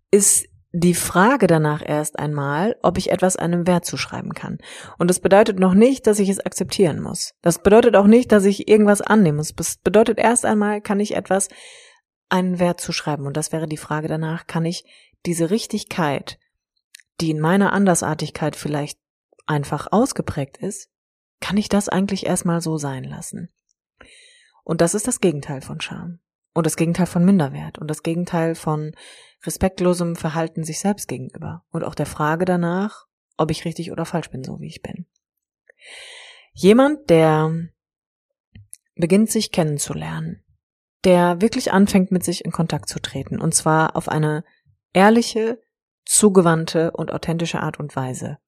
ist 0.10 0.48
die 0.72 0.94
Frage 0.94 1.48
danach 1.48 1.82
erst 1.86 2.20
einmal, 2.20 2.76
ob 2.82 2.98
ich 2.98 3.12
etwas 3.12 3.38
einem 3.38 3.68
Wert 3.68 3.86
zuschreiben 3.86 4.34
kann. 4.34 4.58
Und 4.98 5.10
das 5.10 5.20
bedeutet 5.20 5.60
noch 5.60 5.74
nicht, 5.74 6.08
dass 6.08 6.20
ich 6.20 6.30
es 6.30 6.40
akzeptieren 6.40 7.02
muss. 7.02 7.34
Das 7.42 7.64
bedeutet 7.64 7.96
auch 7.96 8.08
nicht, 8.08 8.32
dass 8.32 8.46
ich 8.46 8.68
irgendwas 8.68 9.02
annehmen 9.02 9.38
muss. 9.38 9.54
Das 9.56 9.78
bedeutet 9.78 10.20
erst 10.20 10.46
einmal, 10.46 10.82
kann 10.82 11.00
ich 11.00 11.16
etwas 11.16 11.48
einen 12.30 12.60
Wert 12.60 12.82
zuschreiben. 12.82 13.26
Und 13.26 13.38
das 13.38 13.52
wäre 13.52 13.68
die 13.68 13.78
Frage 13.78 14.08
danach, 14.08 14.46
kann 14.46 14.66
ich 14.66 14.84
diese 15.26 15.50
Richtigkeit, 15.50 16.38
die 17.22 17.32
in 17.32 17.40
meiner 17.40 17.74
Andersartigkeit 17.74 18.56
vielleicht 18.56 19.00
einfach 19.46 19.88
ausgeprägt 19.92 20.58
ist, 20.58 20.90
kann 21.40 21.58
ich 21.58 21.70
das 21.70 21.90
eigentlich 21.90 22.26
erstmal 22.26 22.62
so 22.62 22.78
sein 22.78 23.04
lassen? 23.04 23.50
Und 24.64 24.82
das 24.82 24.94
ist 24.94 25.08
das 25.08 25.22
Gegenteil 25.22 25.62
von 25.62 25.80
Scham. 25.80 26.20
Und 26.58 26.66
das 26.66 26.76
Gegenteil 26.76 27.06
von 27.06 27.24
Minderwert. 27.24 27.78
Und 27.78 27.88
das 27.88 28.02
Gegenteil 28.02 28.56
von 28.56 28.96
respektlosem 29.46 30.16
Verhalten 30.16 30.64
sich 30.64 30.80
selbst 30.80 31.08
gegenüber 31.08 31.64
und 31.70 31.84
auch 31.84 31.94
der 31.94 32.08
Frage 32.08 32.46
danach, 32.46 33.06
ob 33.38 33.52
ich 33.52 33.64
richtig 33.64 33.92
oder 33.92 34.06
falsch 34.06 34.32
bin, 34.32 34.44
so 34.44 34.60
wie 34.60 34.66
ich 34.66 34.82
bin. 34.82 35.06
Jemand, 36.54 37.12
der 37.12 37.54
beginnt 38.96 39.30
sich 39.30 39.52
kennenzulernen, 39.52 40.44
der 41.04 41.42
wirklich 41.42 41.72
anfängt 41.74 42.12
mit 42.12 42.24
sich 42.24 42.44
in 42.44 42.52
Kontakt 42.52 42.90
zu 42.90 43.00
treten 43.00 43.40
und 43.40 43.54
zwar 43.54 43.96
auf 43.96 44.10
eine 44.10 44.44
ehrliche, 44.94 45.62
zugewandte 46.06 46.90
und 46.90 47.12
authentische 47.12 47.60
Art 47.60 47.80
und 47.80 47.96
Weise. 47.96 48.40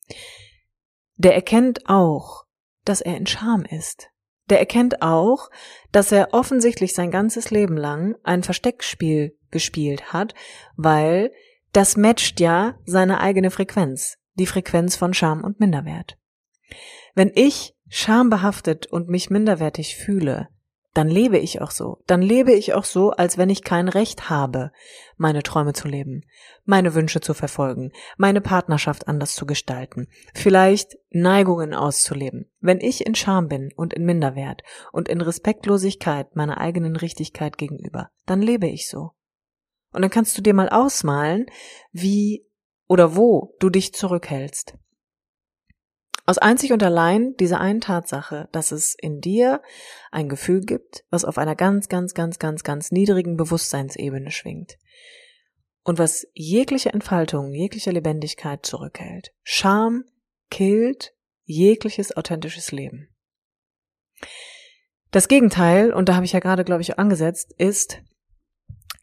Der 1.17 1.35
erkennt 1.35 1.87
auch, 1.87 2.45
dass 2.85 3.01
er 3.01 3.17
in 3.17 3.27
Scham 3.27 3.65
ist. 3.65 4.09
Der 4.50 4.60
erkennt 4.60 5.01
auch, 5.01 5.50
dass 5.91 6.12
er 6.12 6.34
offensichtlich 6.34 6.94
sein 6.94 7.12
ganzes 7.12 7.51
Leben 7.51 7.77
lang 7.77 8.15
ein 8.24 8.44
Versteckspiel 8.44 9.38
gespielt 9.51 10.12
hat, 10.13 10.34
weil 10.75 11.32
das 11.72 11.98
matcht 11.98 12.39
ja 12.39 12.75
seine 12.86 13.20
eigene 13.20 13.51
Frequenz, 13.51 14.18
die 14.36 14.48
Frequenz 14.48 14.96
von 14.96 15.13
Scham 15.13 15.44
und 15.44 15.60
Minderwert. 15.60 16.18
Wenn 17.15 17.32
ich 17.34 17.75
schambehaftet 17.88 18.88
und 18.88 19.10
mich 19.10 19.29
minderwertig 19.29 19.96
fühle, 19.96 20.50
dann 20.93 21.08
lebe 21.08 21.38
ich 21.38 21.62
auch 21.62 21.72
so. 21.72 22.01
Dann 22.08 22.22
lebe 22.22 22.51
ich 22.51 22.74
auch 22.74 22.84
so, 22.84 23.12
als 23.12 23.38
wenn 23.38 23.50
ich 23.50 23.63
kein 23.63 23.88
Recht 23.89 24.29
habe, 24.29 24.72
meine 25.17 25.43
Träume 25.43 25.74
zu 25.74 25.88
leben, 25.88 26.24
meine 26.65 26.96
Wünsche 26.96 27.22
zu 27.22 27.34
verfolgen, 27.34 27.91
meine 28.17 28.41
Partnerschaft 28.41 29.08
anders 29.08 29.36
zu 29.36 29.46
gestalten, 29.46 30.08
vielleicht 30.34 30.98
Neigungen 31.12 31.74
auszuleben. 31.74 32.51
Wenn 32.60 32.79
ich 32.79 33.05
in 33.05 33.15
Scham 33.15 33.48
bin 33.48 33.72
und 33.75 33.93
in 33.93 34.05
Minderwert 34.05 34.63
und 34.91 35.10
in 35.10 35.22
Respektlosigkeit 35.22 36.36
meiner 36.36 36.60
eigenen 36.60 36.96
Richtigkeit 36.96 37.58
gegenüber, 37.58 38.10
dann 38.25 38.41
lebe 38.41 38.67
ich 38.67 38.89
so. 38.89 39.12
Und 39.91 40.01
dann 40.01 40.12
kannst 40.12 40.38
du 40.38 40.41
dir 40.41 40.53
mal 40.53 40.69
ausmalen, 40.69 41.46
wie 41.91 42.46
oder 42.88 43.15
wo 43.15 43.55
du 43.60 43.69
dich 43.69 43.93
zurückhältst. 43.93 44.75
Aus 46.29 46.38
einzig 46.38 46.71
und 46.74 46.83
allein 46.83 47.36
dieser 47.38 47.59
einen 47.59 47.81
Tatsache, 47.81 48.50
dass 48.51 48.71
es 48.71 48.93
in 48.93 49.19
dir 49.19 49.63
ein 50.12 50.29
Gefühl 50.29 50.62
gibt, 50.62 51.03
was 51.09 51.25
auf 51.25 51.39
einer 51.39 51.55
ganz, 51.55 51.89
ganz, 51.89 52.13
ganz, 52.13 52.38
ganz, 52.38 52.62
ganz 52.62 52.91
niedrigen 52.91 53.36
Bewusstseinsebene 53.36 54.29
schwingt. 54.29 54.77
Und 55.81 55.98
was 55.98 56.27
jegliche 56.36 56.93
Entfaltung, 56.93 57.55
jegliche 57.55 57.89
Lebendigkeit 57.89 58.63
zurückhält. 58.63 59.33
Scham 59.41 60.03
killt 60.51 61.15
jegliches 61.45 62.15
authentisches 62.15 62.71
Leben. 62.71 63.09
Das 65.09 65.29
Gegenteil, 65.29 65.91
und 65.91 66.09
da 66.09 66.15
habe 66.15 66.25
ich 66.25 66.33
ja 66.33 66.41
gerade, 66.41 66.63
glaube 66.63 66.83
ich, 66.83 67.00
angesetzt, 67.00 67.55
ist 67.57 68.03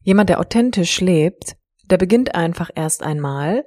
jemand, 0.02 0.30
der 0.30 0.38
authentisch 0.38 1.00
lebt, 1.00 1.56
der 1.87 1.99
beginnt 1.99 2.37
einfach 2.37 2.71
erst 2.76 3.02
einmal 3.02 3.64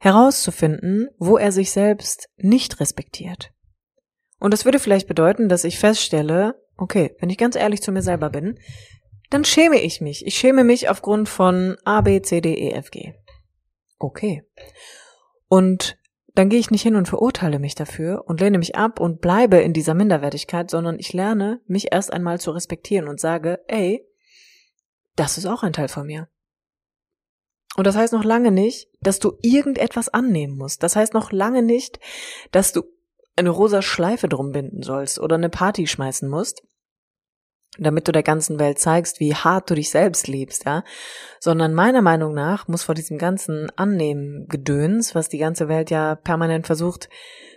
herauszufinden, 0.00 1.08
wo 1.18 1.36
er 1.36 1.52
sich 1.52 1.70
selbst 1.70 2.30
nicht 2.36 2.80
respektiert. 2.80 3.52
Und 4.40 4.52
das 4.52 4.64
würde 4.64 4.78
vielleicht 4.78 5.06
bedeuten, 5.06 5.48
dass 5.48 5.64
ich 5.64 5.78
feststelle, 5.78 6.60
okay, 6.78 7.14
wenn 7.20 7.28
ich 7.28 7.36
ganz 7.36 7.54
ehrlich 7.54 7.82
zu 7.82 7.92
mir 7.92 8.02
selber 8.02 8.30
bin, 8.30 8.58
dann 9.28 9.44
schäme 9.44 9.80
ich 9.80 10.00
mich. 10.00 10.26
Ich 10.26 10.36
schäme 10.36 10.64
mich 10.64 10.88
aufgrund 10.88 11.28
von 11.28 11.76
A, 11.84 12.00
B, 12.00 12.22
C, 12.22 12.40
D, 12.40 12.54
E, 12.54 12.72
F, 12.72 12.90
G. 12.90 13.12
Okay. 13.98 14.42
Und 15.48 15.98
dann 16.34 16.48
gehe 16.48 16.58
ich 16.58 16.70
nicht 16.70 16.82
hin 16.82 16.96
und 16.96 17.08
verurteile 17.08 17.58
mich 17.58 17.74
dafür 17.74 18.24
und 18.26 18.40
lehne 18.40 18.56
mich 18.56 18.76
ab 18.76 19.00
und 19.00 19.20
bleibe 19.20 19.58
in 19.58 19.74
dieser 19.74 19.94
Minderwertigkeit, 19.94 20.70
sondern 20.70 20.98
ich 20.98 21.12
lerne, 21.12 21.60
mich 21.66 21.92
erst 21.92 22.10
einmal 22.12 22.40
zu 22.40 22.52
respektieren 22.52 23.06
und 23.06 23.20
sage, 23.20 23.60
ey, 23.68 24.06
das 25.16 25.36
ist 25.36 25.46
auch 25.46 25.62
ein 25.62 25.74
Teil 25.74 25.88
von 25.88 26.06
mir. 26.06 26.28
Und 27.76 27.86
das 27.86 27.96
heißt 27.96 28.12
noch 28.12 28.24
lange 28.24 28.50
nicht, 28.50 28.88
dass 29.00 29.20
du 29.20 29.38
irgendetwas 29.42 30.08
annehmen 30.08 30.56
musst. 30.56 30.82
Das 30.82 30.96
heißt 30.96 31.14
noch 31.14 31.32
lange 31.32 31.62
nicht, 31.62 32.00
dass 32.50 32.72
du 32.72 32.82
eine 33.36 33.50
rosa 33.50 33.80
Schleife 33.80 34.28
drum 34.28 34.52
binden 34.52 34.82
sollst 34.82 35.18
oder 35.18 35.36
eine 35.36 35.48
Party 35.48 35.86
schmeißen 35.86 36.28
musst, 36.28 36.62
damit 37.78 38.08
du 38.08 38.12
der 38.12 38.22
ganzen 38.22 38.58
Welt 38.58 38.78
zeigst, 38.78 39.20
wie 39.20 39.34
hart 39.34 39.70
du 39.70 39.74
dich 39.74 39.90
selbst 39.90 40.26
liebst, 40.26 40.64
ja, 40.66 40.84
sondern 41.38 41.72
meiner 41.72 42.02
Meinung 42.02 42.34
nach 42.34 42.68
muss 42.68 42.82
vor 42.82 42.94
diesem 42.94 43.18
ganzen 43.18 43.70
Annehmen 43.76 44.46
Gedöns, 44.48 45.14
was 45.14 45.28
die 45.28 45.38
ganze 45.38 45.68
Welt 45.68 45.90
ja 45.90 46.16
permanent 46.16 46.66
versucht 46.66 47.08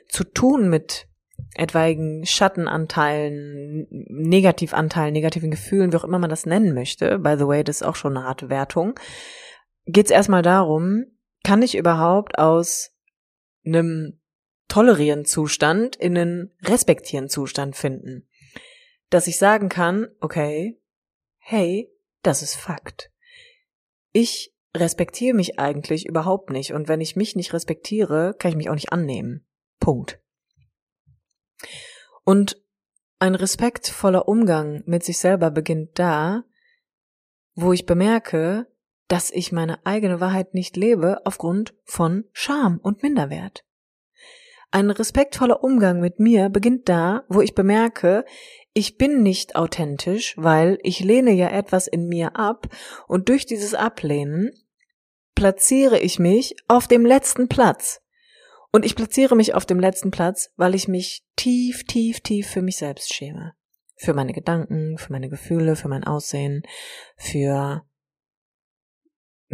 zu 0.07 0.23
tun 0.23 0.69
mit 0.69 1.07
etwaigen 1.55 2.25
Schattenanteilen, 2.25 3.87
Negativanteilen, 3.89 5.13
negativen 5.13 5.51
Gefühlen, 5.51 5.91
wie 5.91 5.97
auch 5.97 6.03
immer 6.03 6.19
man 6.19 6.29
das 6.29 6.45
nennen 6.45 6.73
möchte. 6.73 7.19
By 7.19 7.35
the 7.37 7.47
way, 7.47 7.63
das 7.63 7.77
ist 7.77 7.83
auch 7.83 7.95
schon 7.95 8.15
eine 8.15 8.27
Art 8.27 8.49
Wertung. 8.49 8.99
Geht 9.85 10.05
es 10.05 10.11
erstmal 10.11 10.41
darum, 10.41 11.05
kann 11.43 11.61
ich 11.61 11.75
überhaupt 11.75 12.37
aus 12.37 12.91
einem 13.65 14.19
tolerieren 14.67 15.25
Zustand 15.25 15.95
in 15.95 16.17
einen 16.17 16.51
respektieren 16.63 17.29
Zustand 17.29 17.75
finden? 17.75 18.27
dass 19.13 19.27
ich 19.27 19.37
sagen 19.37 19.69
kann, 19.69 20.07
okay, 20.21 20.81
hey, 21.37 21.93
das 22.23 22.41
ist 22.41 22.55
Fakt. 22.55 23.11
Ich 24.11 24.55
respektiere 24.75 25.35
mich 25.35 25.59
eigentlich 25.59 26.07
überhaupt 26.07 26.49
nicht 26.49 26.73
und 26.73 26.87
wenn 26.87 26.99
ich 26.99 27.15
mich 27.15 27.35
nicht 27.35 27.53
respektiere, 27.53 28.33
kann 28.39 28.49
ich 28.49 28.57
mich 28.57 28.71
auch 28.71 28.73
nicht 28.73 28.91
annehmen. 28.91 29.45
Punkt. 29.79 30.19
Und 32.23 32.59
ein 33.19 33.35
respektvoller 33.35 34.27
Umgang 34.27 34.81
mit 34.87 35.03
sich 35.03 35.19
selber 35.19 35.51
beginnt 35.51 35.99
da, 35.99 36.43
wo 37.53 37.71
ich 37.71 37.85
bemerke, 37.85 38.65
dass 39.13 39.29
ich 39.29 39.51
meine 39.51 39.85
eigene 39.85 40.19
Wahrheit 40.19 40.55
nicht 40.55 40.75
lebe 40.75 41.23
aufgrund 41.23 41.75
von 41.83 42.25
Scham 42.31 42.79
und 42.81 43.03
Minderwert. 43.03 43.63
Ein 44.71 44.89
respektvoller 44.89 45.63
Umgang 45.63 45.99
mit 45.99 46.19
mir 46.19 46.49
beginnt 46.49 46.89
da, 46.89 47.23
wo 47.29 47.39
ich 47.39 47.53
bemerke, 47.53 48.25
ich 48.73 48.97
bin 48.97 49.21
nicht 49.21 49.55
authentisch, 49.55 50.33
weil 50.35 50.79
ich 50.81 50.99
lehne 50.99 51.31
ja 51.31 51.49
etwas 51.49 51.85
in 51.85 52.07
mir 52.07 52.35
ab 52.37 52.69
und 53.07 53.29
durch 53.29 53.45
dieses 53.45 53.75
Ablehnen 53.75 54.49
platziere 55.35 55.99
ich 55.99 56.17
mich 56.17 56.55
auf 56.67 56.87
dem 56.87 57.05
letzten 57.05 57.47
Platz. 57.47 58.01
Und 58.71 58.83
ich 58.83 58.95
platziere 58.95 59.35
mich 59.35 59.53
auf 59.53 59.67
dem 59.67 59.79
letzten 59.79 60.09
Platz, 60.09 60.49
weil 60.55 60.73
ich 60.73 60.87
mich 60.87 61.23
tief, 61.35 61.83
tief, 61.83 62.21
tief 62.21 62.47
für 62.47 62.63
mich 62.63 62.77
selbst 62.77 63.13
schäme. 63.13 63.53
Für 63.95 64.15
meine 64.15 64.33
Gedanken, 64.33 64.97
für 64.97 65.11
meine 65.11 65.29
Gefühle, 65.29 65.75
für 65.75 65.87
mein 65.87 66.03
Aussehen, 66.03 66.63
für 67.15 67.85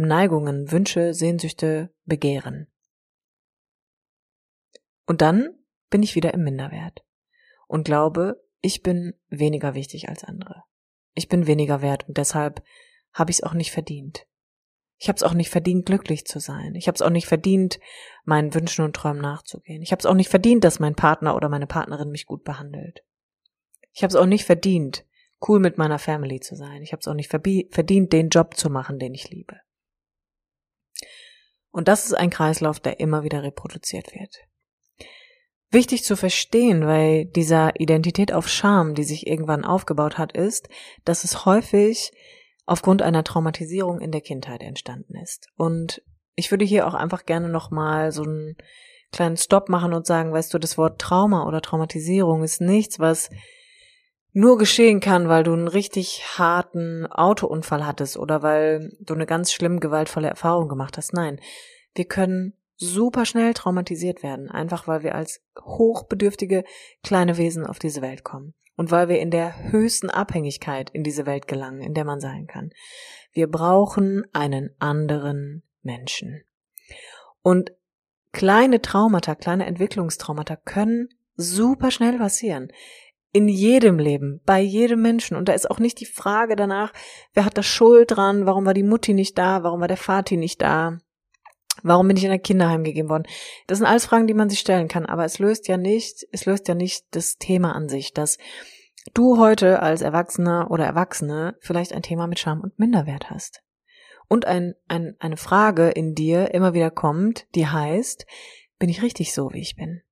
Neigungen, 0.06 0.70
Wünsche, 0.70 1.14
Sehnsüchte, 1.14 1.92
Begehren. 2.04 2.68
Und 5.06 5.20
dann 5.20 5.50
bin 5.90 6.02
ich 6.02 6.14
wieder 6.14 6.32
im 6.34 6.44
Minderwert 6.44 7.04
und 7.66 7.84
glaube, 7.84 8.42
ich 8.60 8.82
bin 8.82 9.14
weniger 9.28 9.74
wichtig 9.74 10.08
als 10.08 10.24
andere. 10.24 10.64
Ich 11.14 11.28
bin 11.28 11.46
weniger 11.46 11.82
wert 11.82 12.08
und 12.08 12.16
deshalb 12.16 12.62
habe 13.12 13.30
ich 13.30 13.38
es 13.38 13.42
auch 13.42 13.54
nicht 13.54 13.72
verdient. 13.72 14.26
Ich 14.98 15.08
habe 15.08 15.16
es 15.16 15.22
auch 15.22 15.34
nicht 15.34 15.50
verdient, 15.50 15.86
glücklich 15.86 16.26
zu 16.26 16.40
sein. 16.40 16.74
Ich 16.74 16.86
habe 16.86 16.94
es 16.94 17.02
auch 17.02 17.10
nicht 17.10 17.26
verdient, 17.26 17.80
meinen 18.24 18.54
Wünschen 18.54 18.84
und 18.84 18.94
Träumen 18.94 19.22
nachzugehen. 19.22 19.82
Ich 19.82 19.92
habe 19.92 20.00
es 20.00 20.06
auch 20.06 20.14
nicht 20.14 20.28
verdient, 20.28 20.62
dass 20.62 20.78
mein 20.78 20.94
Partner 20.94 21.34
oder 21.34 21.48
meine 21.48 21.66
Partnerin 21.66 22.10
mich 22.10 22.26
gut 22.26 22.44
behandelt. 22.44 23.02
Ich 23.92 24.02
habe 24.02 24.10
es 24.10 24.16
auch 24.16 24.26
nicht 24.26 24.44
verdient, 24.44 25.04
cool 25.48 25.58
mit 25.58 25.78
meiner 25.78 25.98
Family 25.98 26.40
zu 26.40 26.54
sein. 26.54 26.82
Ich 26.82 26.92
habe 26.92 27.00
es 27.00 27.08
auch 27.08 27.14
nicht 27.14 27.30
verdient, 27.30 28.12
den 28.12 28.28
Job 28.28 28.56
zu 28.56 28.70
machen, 28.70 28.98
den 28.98 29.14
ich 29.14 29.30
liebe. 29.30 29.56
Und 31.70 31.88
das 31.88 32.06
ist 32.06 32.14
ein 32.14 32.30
Kreislauf, 32.30 32.80
der 32.80 33.00
immer 33.00 33.22
wieder 33.22 33.42
reproduziert 33.42 34.14
wird 34.14 34.50
wichtig 35.70 36.04
zu 36.04 36.16
verstehen, 36.16 36.86
weil 36.86 37.26
dieser 37.26 37.78
Identität 37.78 38.32
auf 38.32 38.48
Scham, 38.48 38.94
die 38.94 39.04
sich 39.04 39.26
irgendwann 39.26 39.64
aufgebaut 39.64 40.18
hat, 40.18 40.32
ist, 40.32 40.68
dass 41.04 41.24
es 41.24 41.44
häufig 41.44 42.12
aufgrund 42.66 43.02
einer 43.02 43.24
Traumatisierung 43.24 44.00
in 44.00 44.12
der 44.12 44.20
Kindheit 44.20 44.62
entstanden 44.62 45.16
ist. 45.16 45.46
Und 45.56 46.02
ich 46.34 46.50
würde 46.50 46.64
hier 46.64 46.86
auch 46.86 46.94
einfach 46.94 47.24
gerne 47.24 47.48
nochmal 47.48 48.12
so 48.12 48.22
einen 48.22 48.56
kleinen 49.12 49.36
Stopp 49.36 49.68
machen 49.68 49.92
und 49.92 50.06
sagen, 50.06 50.32
weißt 50.32 50.52
du, 50.54 50.58
das 50.58 50.78
Wort 50.78 51.00
Trauma 51.00 51.46
oder 51.46 51.60
Traumatisierung 51.62 52.44
ist 52.44 52.60
nichts, 52.60 52.98
was 52.98 53.30
nur 54.32 54.58
geschehen 54.58 55.00
kann, 55.00 55.28
weil 55.28 55.42
du 55.42 55.52
einen 55.52 55.68
richtig 55.68 56.38
harten 56.38 57.06
Autounfall 57.06 57.86
hattest 57.86 58.16
oder 58.16 58.42
weil 58.42 58.96
du 59.00 59.14
eine 59.14 59.26
ganz 59.26 59.52
schlimm 59.52 59.80
gewaltvolle 59.80 60.28
Erfahrung 60.28 60.68
gemacht 60.68 60.96
hast. 60.96 61.12
Nein, 61.12 61.40
wir 61.94 62.04
können 62.04 62.54
super 62.76 63.26
schnell 63.26 63.52
traumatisiert 63.54 64.22
werden, 64.22 64.50
einfach 64.50 64.88
weil 64.88 65.02
wir 65.02 65.14
als 65.14 65.42
hochbedürftige 65.60 66.64
kleine 67.02 67.36
Wesen 67.36 67.66
auf 67.66 67.78
diese 67.78 68.00
Welt 68.02 68.24
kommen 68.24 68.54
und 68.76 68.90
weil 68.90 69.08
wir 69.08 69.20
in 69.20 69.30
der 69.30 69.70
höchsten 69.70 70.08
Abhängigkeit 70.08 70.88
in 70.90 71.02
diese 71.02 71.26
Welt 71.26 71.46
gelangen, 71.46 71.82
in 71.82 71.92
der 71.92 72.04
man 72.04 72.20
sein 72.20 72.46
kann. 72.46 72.70
Wir 73.32 73.48
brauchen 73.48 74.24
einen 74.32 74.70
anderen 74.78 75.62
Menschen. 75.82 76.42
Und 77.42 77.72
kleine 78.32 78.80
Traumata, 78.80 79.34
kleine 79.34 79.66
Entwicklungstraumata 79.66 80.56
können 80.56 81.08
super 81.36 81.90
schnell 81.90 82.18
passieren. 82.18 82.68
In 83.32 83.48
jedem 83.48 83.98
Leben, 83.98 84.40
bei 84.44 84.60
jedem 84.60 85.02
Menschen. 85.02 85.36
Und 85.36 85.48
da 85.48 85.52
ist 85.52 85.70
auch 85.70 85.78
nicht 85.78 86.00
die 86.00 86.06
Frage 86.06 86.56
danach, 86.56 86.92
wer 87.32 87.44
hat 87.44 87.56
da 87.56 87.62
Schuld 87.62 88.10
dran, 88.10 88.46
warum 88.46 88.66
war 88.66 88.74
die 88.74 88.82
Mutti 88.82 89.14
nicht 89.14 89.38
da, 89.38 89.62
warum 89.62 89.80
war 89.80 89.88
der 89.88 89.96
Vati 89.96 90.36
nicht 90.36 90.60
da, 90.60 90.98
Warum 91.82 92.08
bin 92.08 92.16
ich 92.16 92.24
in 92.24 92.30
ein 92.30 92.42
Kinderheim 92.42 92.84
gegeben 92.84 93.08
worden? 93.08 93.24
Das 93.66 93.78
sind 93.78 93.86
alles 93.86 94.06
Fragen, 94.06 94.26
die 94.26 94.34
man 94.34 94.50
sich 94.50 94.58
stellen 94.58 94.88
kann, 94.88 95.06
aber 95.06 95.24
es 95.24 95.38
löst 95.38 95.68
ja 95.68 95.76
nicht, 95.76 96.26
es 96.32 96.44
löst 96.44 96.68
ja 96.68 96.74
nicht 96.74 97.04
das 97.12 97.36
Thema 97.36 97.74
an 97.74 97.88
sich, 97.88 98.12
dass 98.12 98.38
du 99.14 99.38
heute 99.38 99.80
als 99.80 100.02
Erwachsener 100.02 100.70
oder 100.70 100.84
Erwachsene 100.84 101.56
vielleicht 101.60 101.92
ein 101.92 102.02
Thema 102.02 102.26
mit 102.26 102.38
Scham 102.38 102.60
und 102.60 102.78
Minderwert 102.78 103.30
hast. 103.30 103.62
Und 104.28 104.44
ein, 104.44 104.74
ein, 104.88 105.16
eine 105.18 105.36
Frage 105.36 105.88
in 105.88 106.14
dir 106.14 106.54
immer 106.54 106.74
wieder 106.74 106.90
kommt, 106.90 107.46
die 107.54 107.66
heißt, 107.66 108.26
bin 108.78 108.88
ich 108.88 109.02
richtig 109.02 109.32
so, 109.32 109.50
wie 109.52 109.60
ich 109.60 109.76
bin? 109.76 110.02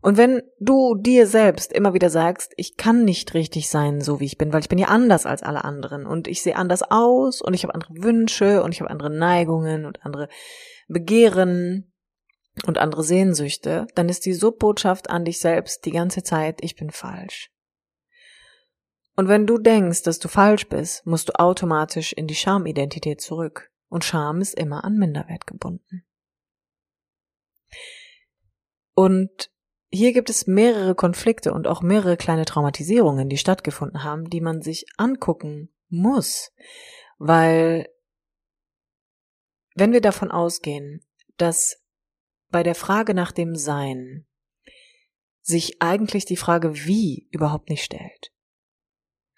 Und 0.00 0.16
wenn 0.16 0.42
du 0.60 0.94
dir 0.94 1.26
selbst 1.26 1.72
immer 1.72 1.94
wieder 1.94 2.10
sagst, 2.10 2.52
ich 2.56 2.76
kann 2.76 3.04
nicht 3.04 3.34
richtig 3.34 3.68
sein, 3.68 4.00
so 4.00 4.20
wie 4.20 4.26
ich 4.26 4.38
bin, 4.38 4.52
weil 4.52 4.60
ich 4.60 4.68
bin 4.68 4.78
ja 4.78 4.88
anders 4.88 5.26
als 5.26 5.42
alle 5.42 5.64
anderen 5.64 6.06
und 6.06 6.28
ich 6.28 6.42
sehe 6.42 6.56
anders 6.56 6.82
aus 6.82 7.42
und 7.42 7.54
ich 7.54 7.64
habe 7.64 7.74
andere 7.74 7.94
Wünsche 7.96 8.62
und 8.62 8.72
ich 8.72 8.80
habe 8.80 8.90
andere 8.90 9.10
Neigungen 9.10 9.84
und 9.84 10.04
andere 10.04 10.28
Begehren 10.86 11.92
und 12.66 12.78
andere 12.78 13.02
Sehnsüchte, 13.02 13.86
dann 13.94 14.08
ist 14.08 14.24
die 14.24 14.34
Subbotschaft 14.34 15.10
an 15.10 15.24
dich 15.24 15.40
selbst 15.40 15.84
die 15.84 15.92
ganze 15.92 16.22
Zeit, 16.22 16.58
ich 16.62 16.76
bin 16.76 16.90
falsch. 16.90 17.50
Und 19.16 19.28
wenn 19.28 19.46
du 19.46 19.58
denkst, 19.58 20.02
dass 20.04 20.20
du 20.20 20.28
falsch 20.28 20.68
bist, 20.68 21.04
musst 21.04 21.28
du 21.28 21.38
automatisch 21.40 22.12
in 22.12 22.28
die 22.28 22.36
Schamidentität 22.36 23.20
zurück. 23.20 23.70
Und 23.88 24.04
Scham 24.04 24.40
ist 24.40 24.54
immer 24.54 24.84
an 24.84 24.96
Minderwert 24.96 25.46
gebunden. 25.46 26.04
Und 28.94 29.50
hier 29.90 30.12
gibt 30.12 30.30
es 30.30 30.46
mehrere 30.46 30.94
Konflikte 30.94 31.52
und 31.52 31.66
auch 31.66 31.82
mehrere 31.82 32.16
kleine 32.16 32.44
Traumatisierungen, 32.44 33.28
die 33.28 33.38
stattgefunden 33.38 34.04
haben, 34.04 34.28
die 34.28 34.40
man 34.40 34.60
sich 34.60 34.86
angucken 34.96 35.70
muss, 35.88 36.52
weil 37.18 37.88
wenn 39.74 39.92
wir 39.92 40.00
davon 40.00 40.30
ausgehen, 40.30 41.06
dass 41.36 41.82
bei 42.50 42.62
der 42.62 42.74
Frage 42.74 43.14
nach 43.14 43.32
dem 43.32 43.54
Sein 43.54 44.26
sich 45.40 45.80
eigentlich 45.80 46.24
die 46.24 46.36
Frage 46.36 46.84
wie 46.84 47.28
überhaupt 47.30 47.70
nicht 47.70 47.84
stellt. 47.84 48.32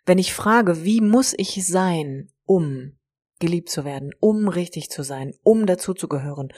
Wenn 0.06 0.18
ich 0.18 0.34
frage, 0.34 0.84
wie 0.84 1.00
muss 1.00 1.34
ich 1.36 1.64
sein, 1.66 2.32
um 2.44 2.98
geliebt 3.38 3.68
zu 3.68 3.84
werden, 3.84 4.12
um 4.18 4.48
richtig 4.48 4.90
zu 4.90 5.04
sein, 5.04 5.34
um 5.42 5.66
dazuzugehören, 5.66 6.52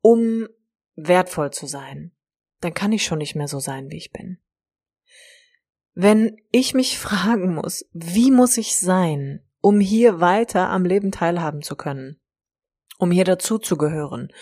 um 0.00 0.48
wertvoll 0.96 1.52
zu 1.52 1.66
sein, 1.66 2.12
dann 2.60 2.74
kann 2.74 2.92
ich 2.92 3.04
schon 3.04 3.18
nicht 3.18 3.34
mehr 3.34 3.48
so 3.48 3.60
sein, 3.60 3.90
wie 3.90 3.96
ich 3.96 4.10
bin. 4.10 4.38
Wenn 5.94 6.36
ich 6.50 6.74
mich 6.74 6.98
fragen 7.00 7.54
muss, 7.54 7.84
wie 7.92 8.30
muss 8.30 8.56
ich 8.56 8.76
sein, 8.76 9.44
um 9.60 9.80
hier 9.80 10.20
weiter 10.20 10.68
am 10.70 10.84
Leben 10.84 11.10
teilhaben 11.10 11.62
zu 11.62 11.76
können, 11.76 12.20
um 12.98 13.10
hier 13.10 13.24
dazuzugehören, 13.24 14.32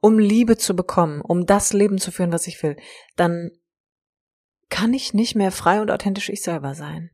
um 0.00 0.18
Liebe 0.18 0.56
zu 0.56 0.74
bekommen, 0.74 1.20
um 1.20 1.46
das 1.46 1.72
Leben 1.72 1.98
zu 1.98 2.10
führen, 2.10 2.32
was 2.32 2.46
ich 2.46 2.62
will, 2.62 2.76
dann 3.16 3.50
kann 4.68 4.92
ich 4.92 5.14
nicht 5.14 5.34
mehr 5.34 5.50
frei 5.50 5.80
und 5.80 5.90
authentisch 5.90 6.28
ich 6.28 6.42
selber 6.42 6.74
sein. 6.74 7.10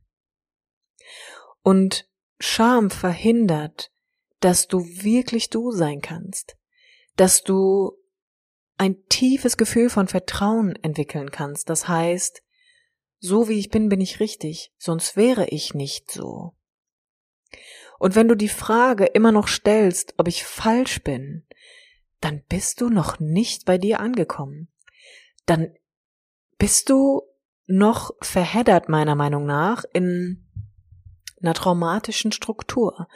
Und 1.61 2.07
Scham 2.39 2.91
verhindert, 2.91 3.91
dass 4.39 4.67
du 4.67 4.85
wirklich 4.85 5.49
du 5.49 5.71
sein 5.71 6.01
kannst, 6.01 6.57
dass 7.15 7.43
du 7.43 7.93
ein 8.77 8.97
tiefes 9.07 9.57
Gefühl 9.57 9.89
von 9.89 10.07
Vertrauen 10.07 10.75
entwickeln 10.81 11.31
kannst. 11.31 11.69
Das 11.69 11.87
heißt, 11.87 12.43
so 13.19 13.47
wie 13.47 13.59
ich 13.59 13.69
bin, 13.69 13.89
bin 13.89 14.01
ich 14.01 14.19
richtig, 14.19 14.71
sonst 14.77 15.15
wäre 15.15 15.47
ich 15.47 15.73
nicht 15.73 16.11
so. 16.11 16.53
Und 17.97 18.15
wenn 18.15 18.27
du 18.27 18.35
die 18.35 18.49
Frage 18.49 19.05
immer 19.05 19.31
noch 19.31 19.47
stellst, 19.47 20.15
ob 20.17 20.27
ich 20.27 20.43
falsch 20.43 21.01
bin, 21.03 21.45
dann 22.19 22.43
bist 22.49 22.81
du 22.81 22.89
noch 22.89 23.19
nicht 23.19 23.65
bei 23.65 23.77
dir 23.77 23.99
angekommen. 23.99 24.67
Dann 25.45 25.73
bist 26.57 26.89
du 26.89 27.21
noch 27.67 28.11
verheddert 28.21 28.89
meiner 28.89 29.15
Meinung 29.15 29.45
nach 29.45 29.85
in 29.93 30.44
einer 31.45 31.53
traumatischen 31.53 32.31
Struktur, 32.31 33.07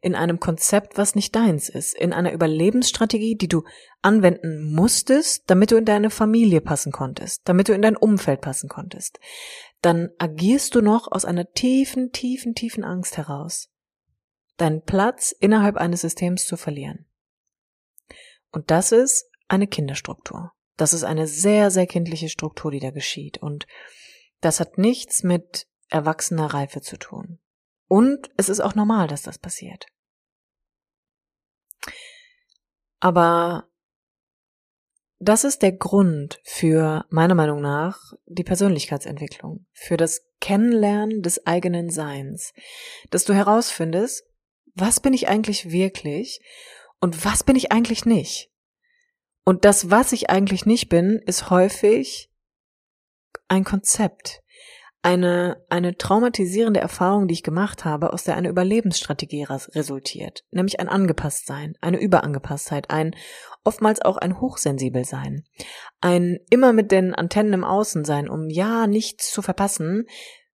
in 0.00 0.14
einem 0.14 0.40
Konzept, 0.40 0.98
was 0.98 1.14
nicht 1.14 1.34
deins 1.34 1.68
ist, 1.68 1.94
in 1.94 2.12
einer 2.12 2.32
Überlebensstrategie, 2.32 3.36
die 3.36 3.48
du 3.48 3.64
anwenden 4.02 4.72
musstest, 4.74 5.44
damit 5.46 5.70
du 5.70 5.76
in 5.76 5.84
deine 5.84 6.10
Familie 6.10 6.60
passen 6.60 6.92
konntest, 6.92 7.42
damit 7.44 7.68
du 7.68 7.72
in 7.72 7.82
dein 7.82 7.96
Umfeld 7.96 8.40
passen 8.40 8.68
konntest, 8.68 9.18
dann 9.82 10.10
agierst 10.18 10.74
du 10.74 10.80
noch 10.80 11.10
aus 11.10 11.24
einer 11.24 11.50
tiefen, 11.52 12.12
tiefen, 12.12 12.54
tiefen 12.54 12.84
Angst 12.84 13.16
heraus, 13.16 13.68
deinen 14.56 14.82
Platz 14.82 15.32
innerhalb 15.32 15.76
eines 15.76 16.00
Systems 16.00 16.46
zu 16.46 16.56
verlieren. 16.56 17.06
Und 18.52 18.70
das 18.70 18.92
ist 18.92 19.30
eine 19.48 19.66
Kinderstruktur. 19.66 20.52
Das 20.76 20.92
ist 20.92 21.04
eine 21.04 21.26
sehr, 21.26 21.70
sehr 21.70 21.86
kindliche 21.86 22.28
Struktur, 22.28 22.70
die 22.70 22.80
da 22.80 22.90
geschieht. 22.90 23.38
Und 23.38 23.66
das 24.40 24.60
hat 24.60 24.78
nichts 24.78 25.22
mit 25.22 25.66
erwachsener 25.88 26.52
Reife 26.52 26.80
zu 26.80 26.98
tun. 26.98 27.38
Und 27.88 28.30
es 28.36 28.48
ist 28.48 28.60
auch 28.60 28.74
normal, 28.74 29.08
dass 29.08 29.22
das 29.22 29.38
passiert. 29.38 29.86
Aber 33.00 33.68
das 35.18 35.44
ist 35.44 35.62
der 35.62 35.72
Grund 35.72 36.40
für, 36.44 37.06
meiner 37.08 37.34
Meinung 37.34 37.60
nach, 37.60 38.12
die 38.26 38.44
Persönlichkeitsentwicklung, 38.44 39.66
für 39.72 39.96
das 39.96 40.26
Kennenlernen 40.40 41.22
des 41.22 41.46
eigenen 41.46 41.90
Seins, 41.90 42.52
dass 43.10 43.24
du 43.24 43.34
herausfindest, 43.34 44.24
was 44.74 45.00
bin 45.00 45.14
ich 45.14 45.28
eigentlich 45.28 45.70
wirklich 45.70 46.40
und 47.00 47.24
was 47.24 47.44
bin 47.44 47.56
ich 47.56 47.72
eigentlich 47.72 48.04
nicht. 48.04 48.50
Und 49.44 49.64
das, 49.64 49.90
was 49.90 50.12
ich 50.12 50.28
eigentlich 50.28 50.66
nicht 50.66 50.88
bin, 50.88 51.22
ist 51.24 51.50
häufig 51.50 52.30
ein 53.48 53.64
Konzept, 53.64 54.42
eine, 55.06 55.64
eine 55.68 55.96
traumatisierende 55.96 56.80
Erfahrung, 56.80 57.28
die 57.28 57.34
ich 57.34 57.44
gemacht 57.44 57.84
habe, 57.84 58.12
aus 58.12 58.24
der 58.24 58.36
eine 58.36 58.48
Überlebensstrategie 58.48 59.44
resultiert, 59.44 60.42
nämlich 60.50 60.80
ein 60.80 60.88
Angepasstsein, 60.88 61.74
eine 61.80 62.00
Überangepasstheit, 62.00 62.90
ein 62.90 63.14
oftmals 63.62 64.02
auch 64.02 64.16
ein 64.16 64.40
Hochsensibelsein, 64.40 65.44
ein 66.00 66.40
immer 66.50 66.72
mit 66.72 66.90
den 66.90 67.14
Antennen 67.14 67.52
im 67.52 67.62
Außen 67.62 68.04
sein, 68.04 68.28
um 68.28 68.50
ja 68.50 68.88
nichts 68.88 69.30
zu 69.30 69.42
verpassen, 69.42 70.06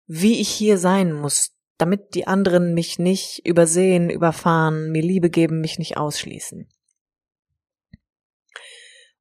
wie 0.07 0.38
ich 0.38 0.51
hier 0.51 0.77
sein 0.77 1.15
muss, 1.15 1.57
damit 1.79 2.15
die 2.15 2.27
anderen 2.27 2.75
mich 2.75 2.99
nicht 2.99 3.47
übersehen, 3.47 4.11
überfahren, 4.11 4.93
mir 4.93 5.01
Liebe 5.01 5.31
geben, 5.31 5.62
mich 5.62 5.79
nicht 5.79 5.97
ausschließen. 5.97 6.69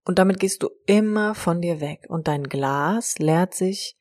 Und 0.03 0.19
damit 0.19 0.41
gehst 0.41 0.61
du 0.61 0.71
immer 0.87 1.35
von 1.35 1.61
dir 1.61 1.79
weg 1.79 2.07
und 2.09 2.27
dein 2.27 2.43
Glas 2.43 3.17
leert 3.17 3.53
sich 3.53 3.95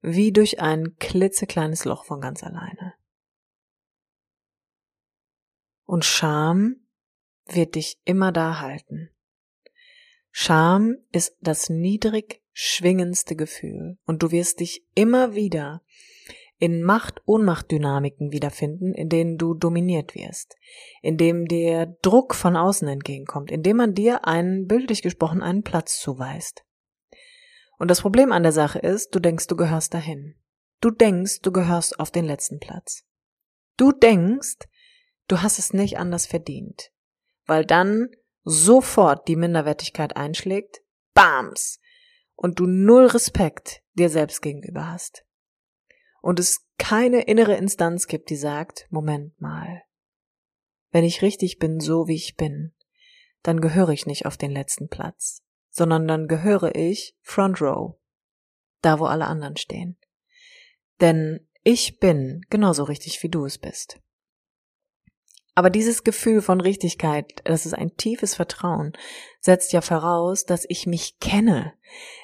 wie 0.00 0.32
durch 0.32 0.60
ein 0.60 0.96
klitzekleines 0.98 1.84
Loch 1.84 2.04
von 2.04 2.20
ganz 2.20 2.42
alleine. 2.42 2.94
Und 5.84 6.04
Scham 6.04 6.86
wird 7.46 7.74
dich 7.76 8.00
immer 8.04 8.32
da 8.32 8.60
halten. 8.60 9.10
Scham 10.30 10.96
ist 11.12 11.36
das 11.40 11.70
niedrig 11.70 12.42
schwingendste 12.52 13.36
Gefühl 13.36 13.98
und 14.06 14.22
du 14.22 14.30
wirst 14.30 14.60
dich 14.60 14.84
immer 14.94 15.34
wieder 15.34 15.82
in 16.58 16.82
Macht-Ohnmacht-Dynamiken 16.82 18.32
wiederfinden, 18.32 18.94
in 18.94 19.08
denen 19.08 19.36
du 19.36 19.54
dominiert 19.54 20.14
wirst, 20.14 20.56
in 21.02 21.18
dem 21.18 21.46
dir 21.46 21.96
Druck 22.02 22.34
von 22.34 22.56
außen 22.56 22.88
entgegenkommt, 22.88 23.50
indem 23.50 23.76
man 23.76 23.94
dir 23.94 24.26
einen, 24.26 24.66
bildlich 24.66 25.02
gesprochen, 25.02 25.42
einen 25.42 25.62
Platz 25.62 26.00
zuweist. 26.00 26.64
Und 27.78 27.88
das 27.88 28.00
Problem 28.00 28.32
an 28.32 28.42
der 28.42 28.52
Sache 28.52 28.78
ist, 28.78 29.14
du 29.14 29.20
denkst, 29.20 29.46
du 29.46 29.56
gehörst 29.56 29.94
dahin. 29.94 30.34
Du 30.80 30.90
denkst, 30.90 31.40
du 31.42 31.52
gehörst 31.52 32.00
auf 32.00 32.10
den 32.10 32.24
letzten 32.24 32.58
Platz. 32.58 33.04
Du 33.76 33.92
denkst, 33.92 34.58
du 35.28 35.42
hast 35.42 35.58
es 35.58 35.72
nicht 35.72 35.98
anders 35.98 36.26
verdient, 36.26 36.90
weil 37.46 37.64
dann 37.64 38.08
sofort 38.44 39.28
die 39.28 39.36
Minderwertigkeit 39.36 40.16
einschlägt, 40.16 40.80
bams, 41.14 41.80
und 42.34 42.58
du 42.58 42.66
null 42.66 43.06
Respekt 43.06 43.82
dir 43.94 44.10
selbst 44.10 44.42
gegenüber 44.42 44.90
hast 44.90 45.26
und 46.26 46.40
es 46.40 46.66
keine 46.76 47.22
innere 47.22 47.54
Instanz 47.54 48.08
gibt, 48.08 48.30
die 48.30 48.36
sagt, 48.36 48.88
Moment 48.90 49.40
mal, 49.40 49.82
wenn 50.90 51.04
ich 51.04 51.22
richtig 51.22 51.58
bin, 51.58 51.78
so 51.78 52.08
wie 52.08 52.16
ich 52.16 52.36
bin, 52.36 52.74
dann 53.42 53.60
gehöre 53.60 53.90
ich 53.90 54.06
nicht 54.06 54.26
auf 54.26 54.36
den 54.36 54.50
letzten 54.50 54.88
Platz, 54.88 55.44
sondern 55.76 56.08
dann 56.08 56.26
gehöre 56.26 56.74
ich 56.74 57.14
Front 57.20 57.60
Row, 57.60 57.96
da 58.80 58.98
wo 58.98 59.04
alle 59.04 59.26
anderen 59.26 59.58
stehen. 59.58 59.98
Denn 61.02 61.46
ich 61.64 61.98
bin 61.98 62.40
genauso 62.48 62.84
richtig, 62.84 63.22
wie 63.22 63.28
du 63.28 63.44
es 63.44 63.58
bist. 63.58 64.00
Aber 65.54 65.68
dieses 65.68 66.02
Gefühl 66.04 66.40
von 66.40 66.60
Richtigkeit, 66.60 67.40
das 67.44 67.66
ist 67.66 67.74
ein 67.74 67.96
tiefes 67.96 68.34
Vertrauen, 68.34 68.92
setzt 69.40 69.72
ja 69.72 69.80
voraus, 69.82 70.44
dass 70.44 70.64
ich 70.68 70.86
mich 70.86 71.18
kenne, 71.18 71.74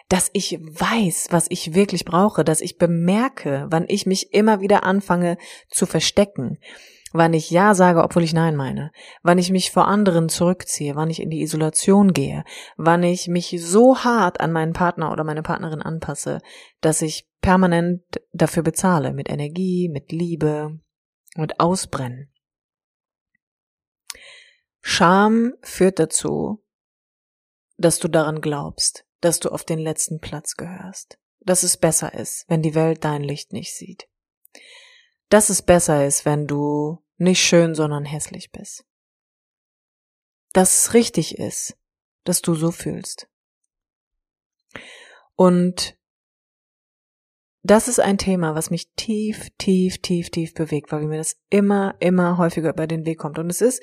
dass 0.09 0.31
ich 0.33 0.59
weiß, 0.61 1.29
was 1.31 1.47
ich 1.51 1.75
wirklich 1.75 2.05
brauche, 2.05 2.45
dass 2.45 2.61
ich 2.61 2.79
bemerke, 2.79 3.67
wann 3.71 3.85
ich 3.88 4.07
mich 4.07 4.33
immer 4.33 4.61
wieder 4.61 4.85
anfange 4.85 5.37
zu 5.71 5.87
verstecken, 5.87 6.59
wann 7.12 7.35
ich 7.35 7.51
Ja 7.51 7.75
sage, 7.75 8.03
obwohl 8.03 8.22
ich 8.22 8.33
Nein 8.33 8.57
meine, 8.57 8.90
wann 9.22 9.38
ich 9.38 9.51
mich 9.51 9.70
vor 9.70 9.87
anderen 9.87 10.29
zurückziehe, 10.29 10.96
wann 10.96 11.11
ich 11.11 11.20
in 11.20 11.31
die 11.31 11.42
Isolation 11.42 12.12
gehe, 12.12 12.44
wann 12.77 13.03
ich 13.03 13.29
mich 13.29 13.57
so 13.61 13.98
hart 13.98 14.40
an 14.40 14.53
meinen 14.53 14.72
Partner 14.72 15.12
oder 15.12 15.25
meine 15.25 15.42
Partnerin 15.42 15.83
anpasse, 15.83 16.40
dass 16.81 17.03
ich 17.03 17.29
permanent 17.40 18.03
dafür 18.33 18.62
bezahle, 18.62 19.12
mit 19.12 19.29
Energie, 19.29 19.88
mit 19.88 20.12
Liebe, 20.12 20.79
mit 21.37 21.61
Ausbrennen. 21.61 22.33
Scham 24.81 25.55
führt 25.62 25.98
dazu, 25.98 26.64
dass 27.77 27.98
du 27.98 28.09
daran 28.09 28.40
glaubst, 28.40 29.07
dass 29.20 29.40
du 29.40 29.51
auf 29.51 29.64
den 29.64 29.79
letzten 29.79 30.20
Platz 30.20 30.57
gehörst, 30.57 31.18
dass 31.40 31.62
es 31.62 31.77
besser 31.77 32.14
ist, 32.14 32.44
wenn 32.48 32.62
die 32.62 32.75
Welt 32.75 33.05
dein 33.05 33.22
Licht 33.22 33.53
nicht 33.53 33.75
sieht, 33.75 34.09
dass 35.29 35.48
es 35.48 35.62
besser 35.62 36.05
ist, 36.07 36.25
wenn 36.25 36.46
du 36.46 37.02
nicht 37.16 37.42
schön, 37.42 37.75
sondern 37.75 38.05
hässlich 38.05 38.51
bist, 38.51 38.85
dass 40.53 40.87
es 40.87 40.94
richtig 40.94 41.38
ist, 41.38 41.77
dass 42.25 42.42
du 42.42 42.55
so 42.55 42.70
fühlst. 42.70 43.29
Und 45.35 45.96
das 47.62 47.87
ist 47.87 48.01
ein 48.01 48.18
Thema, 48.18 48.55
was 48.55 48.70
mich 48.70 48.90
tief, 48.96 49.51
tief, 49.57 49.98
tief, 49.98 50.31
tief 50.31 50.53
bewegt, 50.55 50.90
weil 50.90 51.07
mir 51.07 51.18
das 51.18 51.37
immer, 51.48 51.94
immer 52.01 52.37
häufiger 52.38 52.70
über 52.70 52.87
den 52.87 53.07
Weg 53.07 53.18
kommt. 53.18 53.38
Und 53.38 53.51
es 53.51 53.61
ist 53.61 53.83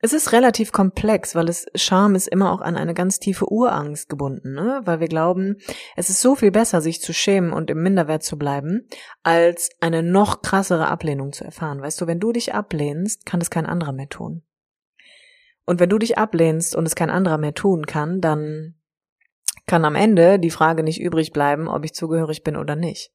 es 0.00 0.12
ist 0.12 0.32
relativ 0.32 0.70
komplex, 0.70 1.34
weil 1.34 1.48
es 1.48 1.66
Scham 1.74 2.14
ist 2.14 2.28
immer 2.28 2.52
auch 2.52 2.60
an 2.60 2.76
eine 2.76 2.94
ganz 2.94 3.18
tiefe 3.18 3.50
Urangst 3.50 4.08
gebunden, 4.08 4.54
ne? 4.54 4.80
Weil 4.84 5.00
wir 5.00 5.08
glauben, 5.08 5.56
es 5.96 6.08
ist 6.08 6.20
so 6.20 6.36
viel 6.36 6.52
besser, 6.52 6.80
sich 6.80 7.00
zu 7.00 7.12
schämen 7.12 7.52
und 7.52 7.68
im 7.70 7.82
Minderwert 7.82 8.22
zu 8.22 8.38
bleiben, 8.38 8.88
als 9.24 9.70
eine 9.80 10.04
noch 10.04 10.42
krassere 10.42 10.86
Ablehnung 10.86 11.32
zu 11.32 11.44
erfahren. 11.44 11.82
Weißt 11.82 12.00
du, 12.00 12.06
wenn 12.06 12.20
du 12.20 12.32
dich 12.32 12.54
ablehnst, 12.54 13.26
kann 13.26 13.40
es 13.40 13.50
kein 13.50 13.66
anderer 13.66 13.92
mehr 13.92 14.08
tun. 14.08 14.42
Und 15.64 15.80
wenn 15.80 15.90
du 15.90 15.98
dich 15.98 16.16
ablehnst 16.16 16.76
und 16.76 16.86
es 16.86 16.94
kein 16.94 17.10
anderer 17.10 17.38
mehr 17.38 17.54
tun 17.54 17.84
kann, 17.84 18.20
dann 18.20 18.76
kann 19.66 19.84
am 19.84 19.96
Ende 19.96 20.38
die 20.38 20.50
Frage 20.50 20.82
nicht 20.82 21.00
übrig 21.00 21.32
bleiben, 21.32 21.68
ob 21.68 21.84
ich 21.84 21.92
zugehörig 21.92 22.44
bin 22.44 22.56
oder 22.56 22.76
nicht. 22.76 23.12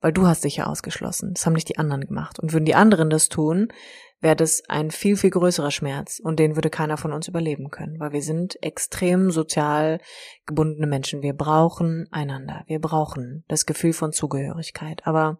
Weil 0.00 0.12
du 0.12 0.26
hast 0.26 0.44
dich 0.44 0.56
ja 0.56 0.66
ausgeschlossen. 0.66 1.32
Das 1.34 1.44
haben 1.44 1.52
nicht 1.54 1.68
die 1.68 1.78
anderen 1.78 2.06
gemacht. 2.06 2.38
Und 2.38 2.52
würden 2.52 2.64
die 2.64 2.74
anderen 2.74 3.10
das 3.10 3.28
tun, 3.28 3.68
wäre 4.20 4.36
das 4.36 4.62
ein 4.68 4.90
viel, 4.90 5.16
viel 5.16 5.30
größerer 5.30 5.70
Schmerz 5.70 6.20
und 6.22 6.38
den 6.38 6.54
würde 6.54 6.70
keiner 6.70 6.96
von 6.96 7.12
uns 7.12 7.28
überleben 7.28 7.70
können, 7.70 7.98
weil 7.98 8.12
wir 8.12 8.22
sind 8.22 8.62
extrem 8.62 9.30
sozial 9.30 10.00
gebundene 10.46 10.86
Menschen. 10.86 11.22
Wir 11.22 11.32
brauchen 11.32 12.06
einander. 12.10 12.64
Wir 12.66 12.80
brauchen 12.80 13.44
das 13.48 13.66
Gefühl 13.66 13.92
von 13.92 14.12
Zugehörigkeit. 14.12 15.06
Aber 15.06 15.38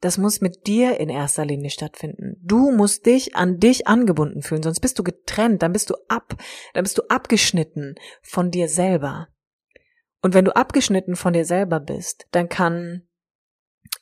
das 0.00 0.18
muss 0.18 0.42
mit 0.42 0.66
dir 0.66 1.00
in 1.00 1.08
erster 1.08 1.46
Linie 1.46 1.70
stattfinden. 1.70 2.36
Du 2.42 2.70
musst 2.70 3.06
dich 3.06 3.36
an 3.36 3.58
dich 3.58 3.86
angebunden 3.86 4.42
fühlen, 4.42 4.62
sonst 4.62 4.80
bist 4.80 4.98
du 4.98 5.02
getrennt, 5.02 5.62
dann 5.62 5.72
bist 5.72 5.88
du 5.88 5.94
ab, 6.08 6.36
dann 6.74 6.82
bist 6.82 6.98
du 6.98 7.02
abgeschnitten 7.08 7.94
von 8.20 8.50
dir 8.50 8.68
selber. 8.68 9.28
Und 10.20 10.34
wenn 10.34 10.44
du 10.44 10.54
abgeschnitten 10.54 11.16
von 11.16 11.32
dir 11.32 11.46
selber 11.46 11.80
bist, 11.80 12.26
dann 12.32 12.50
kann 12.50 13.08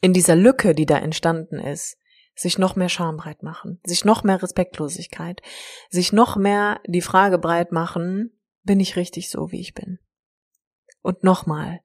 in 0.00 0.12
dieser 0.12 0.34
Lücke, 0.34 0.74
die 0.74 0.86
da 0.86 0.98
entstanden 0.98 1.60
ist, 1.60 1.98
sich 2.34 2.58
noch 2.58 2.76
mehr 2.76 2.88
Scham 2.88 3.16
breit 3.16 3.42
machen, 3.42 3.80
sich 3.84 4.04
noch 4.04 4.24
mehr 4.24 4.42
Respektlosigkeit, 4.42 5.42
sich 5.90 6.12
noch 6.12 6.36
mehr 6.36 6.80
die 6.86 7.02
Frage 7.02 7.38
breit 7.38 7.72
machen, 7.72 8.38
bin 8.62 8.80
ich 8.80 8.96
richtig 8.96 9.30
so, 9.30 9.50
wie 9.50 9.60
ich 9.60 9.74
bin? 9.74 9.98
Und 11.02 11.24
nochmal, 11.24 11.80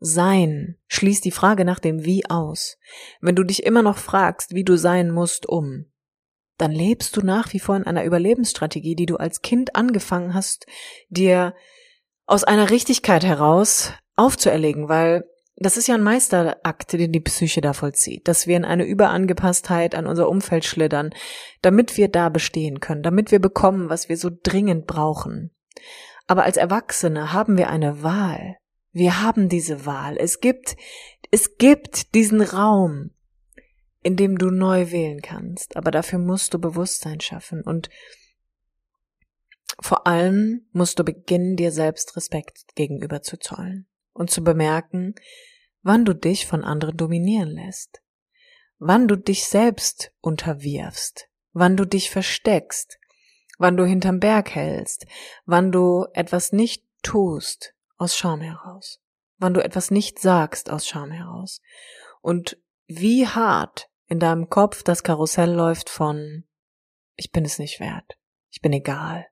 sein 0.00 0.78
schließt 0.88 1.24
die 1.24 1.30
Frage 1.30 1.64
nach 1.64 1.78
dem 1.78 2.04
Wie 2.04 2.28
aus. 2.28 2.78
Wenn 3.20 3.36
du 3.36 3.44
dich 3.44 3.62
immer 3.62 3.82
noch 3.82 3.98
fragst, 3.98 4.54
wie 4.54 4.64
du 4.64 4.76
sein 4.76 5.10
musst, 5.10 5.46
um, 5.46 5.86
dann 6.58 6.72
lebst 6.72 7.16
du 7.16 7.22
nach 7.22 7.52
wie 7.52 7.60
vor 7.60 7.76
in 7.76 7.84
einer 7.84 8.04
Überlebensstrategie, 8.04 8.96
die 8.96 9.06
du 9.06 9.16
als 9.16 9.42
Kind 9.42 9.76
angefangen 9.76 10.34
hast, 10.34 10.66
dir 11.08 11.54
aus 12.26 12.44
einer 12.44 12.70
Richtigkeit 12.70 13.24
heraus 13.24 13.92
aufzuerlegen, 14.16 14.88
weil 14.88 15.24
das 15.62 15.76
ist 15.76 15.86
ja 15.86 15.94
ein 15.94 16.02
Meisterakt, 16.02 16.92
den 16.92 17.12
die 17.12 17.20
Psyche 17.20 17.60
da 17.60 17.72
vollzieht, 17.72 18.28
dass 18.28 18.46
wir 18.46 18.56
in 18.56 18.64
eine 18.64 18.84
Überangepasstheit 18.84 19.94
an 19.94 20.06
unser 20.06 20.28
Umfeld 20.28 20.64
schlittern, 20.64 21.10
damit 21.62 21.96
wir 21.96 22.08
da 22.08 22.28
bestehen 22.28 22.80
können, 22.80 23.02
damit 23.02 23.30
wir 23.30 23.38
bekommen, 23.38 23.88
was 23.88 24.08
wir 24.08 24.16
so 24.16 24.30
dringend 24.30 24.86
brauchen. 24.86 25.50
Aber 26.26 26.44
als 26.44 26.56
Erwachsene 26.56 27.32
haben 27.32 27.56
wir 27.56 27.70
eine 27.70 28.02
Wahl. 28.02 28.56
Wir 28.92 29.22
haben 29.22 29.48
diese 29.48 29.86
Wahl. 29.86 30.16
Es 30.18 30.40
gibt, 30.40 30.76
es 31.30 31.56
gibt 31.56 32.14
diesen 32.14 32.42
Raum, 32.42 33.10
in 34.02 34.16
dem 34.16 34.38
du 34.38 34.50
neu 34.50 34.90
wählen 34.90 35.22
kannst. 35.22 35.76
Aber 35.76 35.90
dafür 35.90 36.18
musst 36.18 36.54
du 36.54 36.58
Bewusstsein 36.58 37.20
schaffen 37.20 37.62
und 37.62 37.88
vor 39.80 40.06
allem 40.06 40.66
musst 40.72 40.98
du 40.98 41.04
beginnen, 41.04 41.56
dir 41.56 41.72
selbst 41.72 42.16
Respekt 42.16 42.74
gegenüber 42.74 43.22
zu 43.22 43.38
zollen 43.38 43.86
und 44.12 44.30
zu 44.30 44.44
bemerken, 44.44 45.14
wann 45.82 46.04
du 46.04 46.14
dich 46.14 46.46
von 46.46 46.64
anderen 46.64 46.96
dominieren 46.96 47.50
lässt, 47.50 48.02
wann 48.78 49.08
du 49.08 49.16
dich 49.16 49.44
selbst 49.44 50.12
unterwirfst, 50.20 51.28
wann 51.52 51.76
du 51.76 51.84
dich 51.84 52.10
versteckst, 52.10 52.98
wann 53.58 53.76
du 53.76 53.84
hinterm 53.84 54.20
Berg 54.20 54.54
hältst, 54.54 55.06
wann 55.44 55.72
du 55.72 56.06
etwas 56.14 56.52
nicht 56.52 56.84
tust, 57.02 57.74
aus 57.96 58.16
Scham 58.16 58.40
heraus, 58.40 59.00
wann 59.38 59.54
du 59.54 59.62
etwas 59.62 59.90
nicht 59.90 60.18
sagst 60.18 60.70
aus 60.70 60.86
Scham 60.86 61.10
heraus. 61.10 61.60
Und 62.20 62.60
wie 62.86 63.26
hart 63.26 63.88
in 64.06 64.18
deinem 64.18 64.48
Kopf 64.48 64.82
das 64.82 65.02
Karussell 65.02 65.52
läuft 65.52 65.88
von 65.88 66.44
ich 67.14 67.30
bin 67.30 67.44
es 67.44 67.58
nicht 67.58 67.78
wert, 67.78 68.18
ich 68.50 68.60
bin 68.60 68.72
egal, 68.72 69.26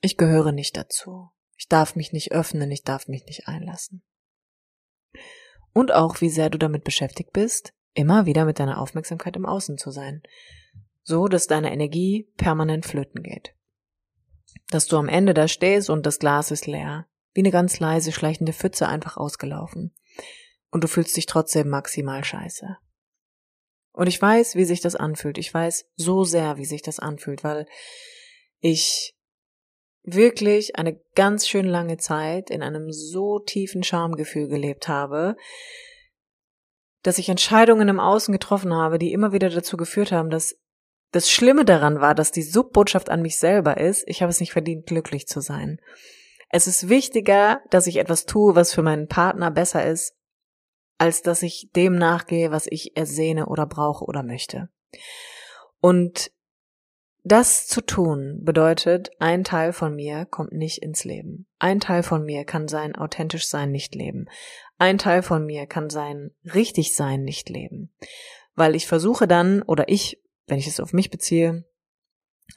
ich 0.00 0.16
gehöre 0.16 0.52
nicht 0.52 0.76
dazu, 0.76 1.30
ich 1.56 1.68
darf 1.68 1.94
mich 1.94 2.12
nicht 2.12 2.32
öffnen, 2.32 2.70
ich 2.70 2.82
darf 2.82 3.06
mich 3.06 3.26
nicht 3.26 3.46
einlassen. 3.46 4.02
Und 5.74 5.92
auch 5.92 6.22
wie 6.22 6.30
sehr 6.30 6.48
du 6.48 6.56
damit 6.56 6.84
beschäftigt 6.84 7.34
bist, 7.34 7.74
immer 7.92 8.24
wieder 8.24 8.46
mit 8.46 8.58
deiner 8.58 8.80
Aufmerksamkeit 8.80 9.36
im 9.36 9.44
Außen 9.44 9.76
zu 9.76 9.90
sein, 9.90 10.22
so 11.02 11.28
dass 11.28 11.46
deine 11.46 11.72
Energie 11.72 12.30
permanent 12.38 12.86
flöten 12.86 13.22
geht. 13.22 13.54
Dass 14.70 14.86
du 14.86 14.96
am 14.96 15.08
Ende 15.08 15.34
da 15.34 15.48
stehst 15.48 15.90
und 15.90 16.06
das 16.06 16.18
Glas 16.18 16.50
ist 16.50 16.66
leer 16.66 17.06
wie 17.34 17.40
eine 17.40 17.50
ganz 17.50 17.80
leise, 17.80 18.12
schleichende 18.12 18.52
Pfütze 18.52 18.88
einfach 18.88 19.16
ausgelaufen. 19.16 19.92
Und 20.70 20.84
du 20.84 20.88
fühlst 20.88 21.16
dich 21.16 21.26
trotzdem 21.26 21.68
maximal 21.68 22.24
scheiße. 22.24 22.78
Und 23.92 24.06
ich 24.06 24.20
weiß, 24.20 24.54
wie 24.54 24.64
sich 24.64 24.80
das 24.80 24.96
anfühlt. 24.96 25.38
Ich 25.38 25.52
weiß 25.52 25.86
so 25.96 26.24
sehr, 26.24 26.56
wie 26.56 26.64
sich 26.64 26.82
das 26.82 26.98
anfühlt, 26.98 27.44
weil 27.44 27.66
ich 28.60 29.16
wirklich 30.04 30.76
eine 30.76 31.00
ganz 31.14 31.48
schön 31.48 31.66
lange 31.66 31.96
Zeit 31.96 32.50
in 32.50 32.62
einem 32.62 32.92
so 32.92 33.38
tiefen 33.38 33.82
Schamgefühl 33.82 34.48
gelebt 34.48 34.86
habe, 34.86 35.36
dass 37.02 37.18
ich 37.18 37.28
Entscheidungen 37.28 37.88
im 37.88 38.00
Außen 38.00 38.32
getroffen 38.32 38.72
habe, 38.72 38.98
die 38.98 39.12
immer 39.12 39.32
wieder 39.32 39.50
dazu 39.50 39.76
geführt 39.76 40.12
haben, 40.12 40.30
dass 40.30 40.56
das 41.12 41.30
Schlimme 41.30 41.64
daran 41.64 42.00
war, 42.00 42.14
dass 42.14 42.32
die 42.32 42.42
Subbotschaft 42.42 43.08
an 43.08 43.22
mich 43.22 43.38
selber 43.38 43.78
ist, 43.78 44.04
ich 44.06 44.22
habe 44.22 44.30
es 44.30 44.40
nicht 44.40 44.52
verdient, 44.52 44.86
glücklich 44.86 45.26
zu 45.26 45.40
sein. 45.40 45.80
Es 46.50 46.66
ist 46.66 46.88
wichtiger, 46.88 47.60
dass 47.70 47.86
ich 47.86 47.96
etwas 47.96 48.26
tue, 48.26 48.54
was 48.54 48.72
für 48.72 48.82
meinen 48.82 49.08
Partner 49.08 49.50
besser 49.50 49.86
ist, 49.86 50.14
als 50.98 51.22
dass 51.22 51.42
ich 51.42 51.70
dem 51.74 51.96
nachgehe, 51.96 52.50
was 52.50 52.66
ich 52.68 52.96
ersehne 52.96 53.46
oder 53.46 53.66
brauche 53.66 54.04
oder 54.04 54.22
möchte. 54.22 54.68
Und 55.80 56.30
das 57.24 57.66
zu 57.66 57.80
tun 57.80 58.40
bedeutet, 58.42 59.10
ein 59.18 59.44
Teil 59.44 59.72
von 59.72 59.94
mir 59.96 60.26
kommt 60.26 60.52
nicht 60.52 60.82
ins 60.82 61.04
Leben. 61.04 61.46
Ein 61.58 61.80
Teil 61.80 62.02
von 62.02 62.24
mir 62.24 62.44
kann 62.44 62.68
sein 62.68 62.94
authentisch 62.94 63.46
sein 63.48 63.72
nicht 63.72 63.94
leben. 63.94 64.26
Ein 64.78 64.98
Teil 64.98 65.22
von 65.22 65.46
mir 65.46 65.66
kann 65.66 65.90
sein 65.90 66.30
richtig 66.44 66.94
sein 66.94 67.24
nicht 67.24 67.48
leben. 67.48 67.92
Weil 68.54 68.74
ich 68.74 68.86
versuche 68.86 69.26
dann, 69.26 69.62
oder 69.62 69.88
ich, 69.88 70.22
wenn 70.46 70.58
ich 70.58 70.66
es 70.66 70.80
auf 70.80 70.92
mich 70.92 71.10
beziehe, 71.10 71.64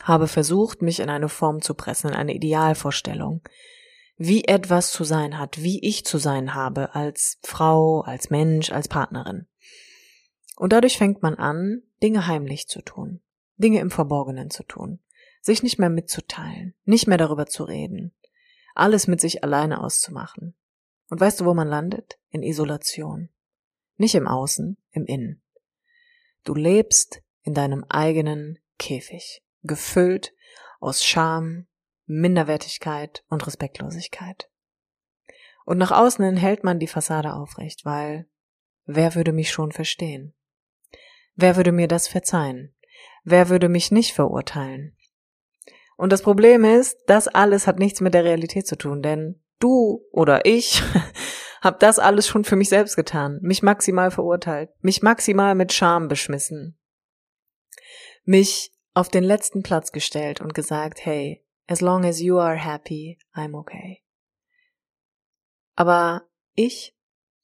habe 0.04 0.28
versucht, 0.28 0.82
mich 0.82 1.00
in 1.00 1.10
eine 1.10 1.30
Form 1.30 1.62
zu 1.62 1.74
pressen, 1.74 2.10
in 2.10 2.16
eine 2.16 2.34
Idealvorstellung 2.34 3.42
wie 4.18 4.46
etwas 4.46 4.92
zu 4.92 5.04
sein 5.04 5.38
hat, 5.38 5.62
wie 5.62 5.80
ich 5.86 6.04
zu 6.04 6.18
sein 6.18 6.56
habe 6.56 6.96
als 6.96 7.38
Frau, 7.44 8.02
als 8.02 8.30
Mensch, 8.30 8.72
als 8.72 8.88
Partnerin. 8.88 9.46
Und 10.56 10.74
dadurch 10.74 10.98
fängt 10.98 11.22
man 11.22 11.36
an, 11.36 11.84
Dinge 12.02 12.26
heimlich 12.26 12.68
zu 12.68 12.82
tun, 12.82 13.22
Dinge 13.58 13.80
im 13.80 13.92
Verborgenen 13.92 14.50
zu 14.50 14.64
tun, 14.64 15.00
sich 15.42 15.64
nicht 15.64 15.80
mehr 15.80 15.90
mitzuteilen, 15.90 16.74
nicht 16.86 17.08
mehr 17.08 17.18
darüber 17.18 17.46
zu 17.46 17.64
reden, 17.64 18.14
alles 18.76 19.08
mit 19.08 19.20
sich 19.20 19.44
alleine 19.44 19.84
auszumachen. 19.84 20.56
Und 21.10 21.20
weißt 21.20 21.42
du, 21.42 21.46
wo 21.46 21.54
man 21.54 21.68
landet? 21.68 22.20
In 22.30 22.44
Isolation. 22.44 23.30
Nicht 23.96 24.16
im 24.16 24.28
Außen, 24.28 24.78
im 24.92 25.06
Innen. 25.06 25.42
Du 26.44 26.54
lebst 26.54 27.22
in 27.42 27.54
deinem 27.54 27.84
eigenen 27.90 28.60
Käfig, 28.78 29.42
gefüllt 29.64 30.34
aus 30.80 31.04
Scham, 31.04 31.66
Minderwertigkeit 32.06 33.24
und 33.30 33.46
Respektlosigkeit. 33.48 34.50
Und 35.66 35.78
nach 35.78 35.92
außen 35.92 36.24
hin 36.24 36.38
hält 36.38 36.64
man 36.64 36.80
die 36.80 36.88
Fassade 36.88 37.34
aufrecht, 37.34 37.84
weil 37.84 38.28
wer 38.86 39.16
würde 39.16 39.34
mich 39.34 39.52
schon 39.52 39.72
verstehen? 39.72 40.34
Wer 41.36 41.56
würde 41.56 41.72
mir 41.72 41.88
das 41.88 42.08
verzeihen? 42.08 42.74
Wer 43.28 43.50
würde 43.50 43.68
mich 43.68 43.92
nicht 43.92 44.14
verurteilen? 44.14 44.96
Und 45.98 46.12
das 46.12 46.22
Problem 46.22 46.64
ist, 46.64 46.98
das 47.08 47.28
alles 47.28 47.68
hat 47.68 47.80
nichts 47.80 48.00
mit 48.00 48.14
der 48.14 48.24
Realität 48.24 48.68
zu 48.68 48.78
tun, 48.78 49.02
denn 49.02 49.44
du 49.60 50.06
oder 50.12 50.46
ich 50.46 50.82
hab 51.62 51.80
das 51.80 52.00
alles 52.00 52.28
schon 52.28 52.46
für 52.46 52.56
mich 52.56 52.70
selbst 52.70 52.96
getan, 52.96 53.40
mich 53.42 53.64
maximal 53.64 54.12
verurteilt, 54.12 54.70
mich 54.80 55.02
maximal 55.02 55.56
mit 55.56 55.74
Scham 55.74 56.08
beschmissen, 56.08 56.80
mich 58.24 58.72
auf 58.94 59.10
den 59.10 59.24
letzten 59.24 59.64
Platz 59.64 59.92
gestellt 59.92 60.40
und 60.40 60.54
gesagt, 60.54 61.04
hey, 61.04 61.44
As 61.70 61.82
long 61.82 62.06
as 62.06 62.22
you 62.22 62.40
are 62.40 62.56
happy, 62.56 63.20
I'm 63.36 63.54
okay. 63.54 64.02
Aber 65.76 66.30
ich, 66.54 66.96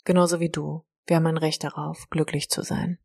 genauso 0.06 0.40
wie 0.40 0.50
du, 0.50 0.86
wir 1.06 1.18
haben 1.18 1.28
ein 1.28 1.38
Recht 1.38 1.66
darauf, 1.66 2.10
glücklich 2.10 2.50
zu 2.50 2.62
sein. 2.62 3.00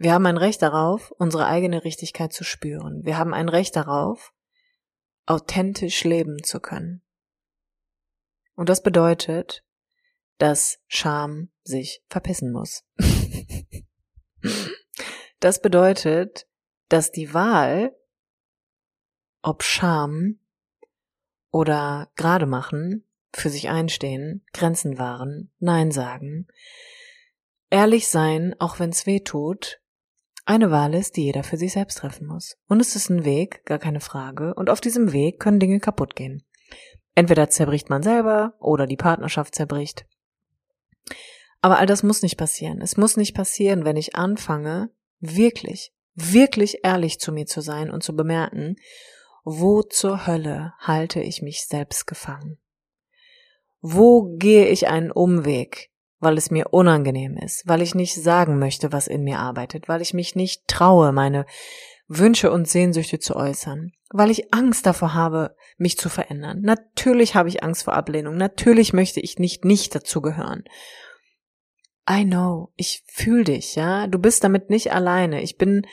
Wir 0.00 0.14
haben 0.14 0.24
ein 0.24 0.38
Recht 0.38 0.62
darauf, 0.62 1.10
unsere 1.18 1.46
eigene 1.46 1.84
Richtigkeit 1.84 2.32
zu 2.32 2.42
spüren. 2.42 3.04
Wir 3.04 3.18
haben 3.18 3.34
ein 3.34 3.50
Recht 3.50 3.76
darauf, 3.76 4.32
authentisch 5.26 6.04
leben 6.04 6.42
zu 6.42 6.58
können. 6.58 7.02
Und 8.54 8.70
das 8.70 8.82
bedeutet, 8.82 9.62
dass 10.38 10.78
Scham 10.88 11.50
sich 11.64 12.02
verpissen 12.08 12.50
muss. 12.50 12.82
das 15.40 15.60
bedeutet, 15.60 16.48
dass 16.88 17.12
die 17.12 17.34
Wahl 17.34 17.94
ob 19.42 19.62
Scham 19.62 20.38
oder 21.50 22.10
gerade 22.16 22.46
machen, 22.46 23.06
für 23.34 23.50
sich 23.50 23.68
einstehen, 23.68 24.46
Grenzen 24.54 24.96
wahren, 24.96 25.52
Nein 25.58 25.90
sagen, 25.90 26.48
ehrlich 27.68 28.08
sein, 28.08 28.56
auch 28.58 28.78
wenn's 28.78 29.04
weh 29.04 29.20
tut, 29.20 29.80
eine 30.50 30.70
Wahl 30.70 30.94
ist, 30.94 31.16
die 31.16 31.24
jeder 31.24 31.42
für 31.42 31.56
sich 31.56 31.72
selbst 31.72 31.98
treffen 31.98 32.26
muss. 32.26 32.56
Und 32.68 32.80
es 32.80 32.96
ist 32.96 33.08
ein 33.08 33.24
Weg, 33.24 33.64
gar 33.64 33.78
keine 33.78 34.00
Frage, 34.00 34.54
und 34.54 34.68
auf 34.68 34.80
diesem 34.80 35.12
Weg 35.12 35.40
können 35.40 35.60
Dinge 35.60 35.80
kaputt 35.80 36.16
gehen. 36.16 36.42
Entweder 37.14 37.48
zerbricht 37.50 37.90
man 37.90 38.02
selber 38.02 38.54
oder 38.60 38.86
die 38.86 38.96
Partnerschaft 38.96 39.54
zerbricht. 39.54 40.06
Aber 41.62 41.78
all 41.78 41.86
das 41.86 42.02
muss 42.02 42.22
nicht 42.22 42.36
passieren. 42.36 42.80
Es 42.80 42.96
muss 42.96 43.16
nicht 43.16 43.34
passieren, 43.34 43.84
wenn 43.84 43.96
ich 43.96 44.16
anfange, 44.16 44.90
wirklich 45.20 45.92
wirklich 46.14 46.80
ehrlich 46.82 47.18
zu 47.18 47.32
mir 47.32 47.46
zu 47.46 47.60
sein 47.60 47.90
und 47.90 48.02
zu 48.02 48.14
bemerken, 48.14 48.76
wo 49.44 49.82
zur 49.82 50.26
Hölle 50.26 50.74
halte 50.78 51.20
ich 51.20 51.42
mich 51.42 51.66
selbst 51.66 52.06
gefangen? 52.06 52.58
Wo 53.80 54.36
gehe 54.36 54.68
ich 54.68 54.88
einen 54.88 55.10
Umweg, 55.10 55.89
weil 56.20 56.36
es 56.38 56.50
mir 56.50 56.72
unangenehm 56.72 57.36
ist, 57.36 57.66
weil 57.66 57.82
ich 57.82 57.94
nicht 57.94 58.14
sagen 58.14 58.58
möchte, 58.58 58.92
was 58.92 59.08
in 59.08 59.24
mir 59.24 59.38
arbeitet, 59.38 59.88
weil 59.88 60.02
ich 60.02 60.14
mich 60.14 60.36
nicht 60.36 60.68
traue, 60.68 61.12
meine 61.12 61.46
Wünsche 62.06 62.50
und 62.50 62.68
Sehnsüchte 62.68 63.18
zu 63.18 63.36
äußern, 63.36 63.92
weil 64.10 64.30
ich 64.30 64.52
Angst 64.52 64.86
davor 64.86 65.14
habe, 65.14 65.56
mich 65.78 65.96
zu 65.96 66.08
verändern. 66.08 66.60
Natürlich 66.60 67.34
habe 67.34 67.48
ich 67.48 67.62
Angst 67.62 67.84
vor 67.84 67.94
Ablehnung, 67.94 68.36
natürlich 68.36 68.92
möchte 68.92 69.20
ich 69.20 69.38
nicht 69.38 69.64
nicht 69.64 69.94
dazugehören. 69.94 70.64
I 72.08 72.24
know, 72.24 72.72
ich 72.76 73.02
fühle 73.06 73.44
dich, 73.44 73.76
ja, 73.76 74.06
du 74.06 74.18
bist 74.18 74.42
damit 74.44 74.70
nicht 74.70 74.92
alleine. 74.92 75.42
Ich 75.42 75.56
bin 75.56 75.86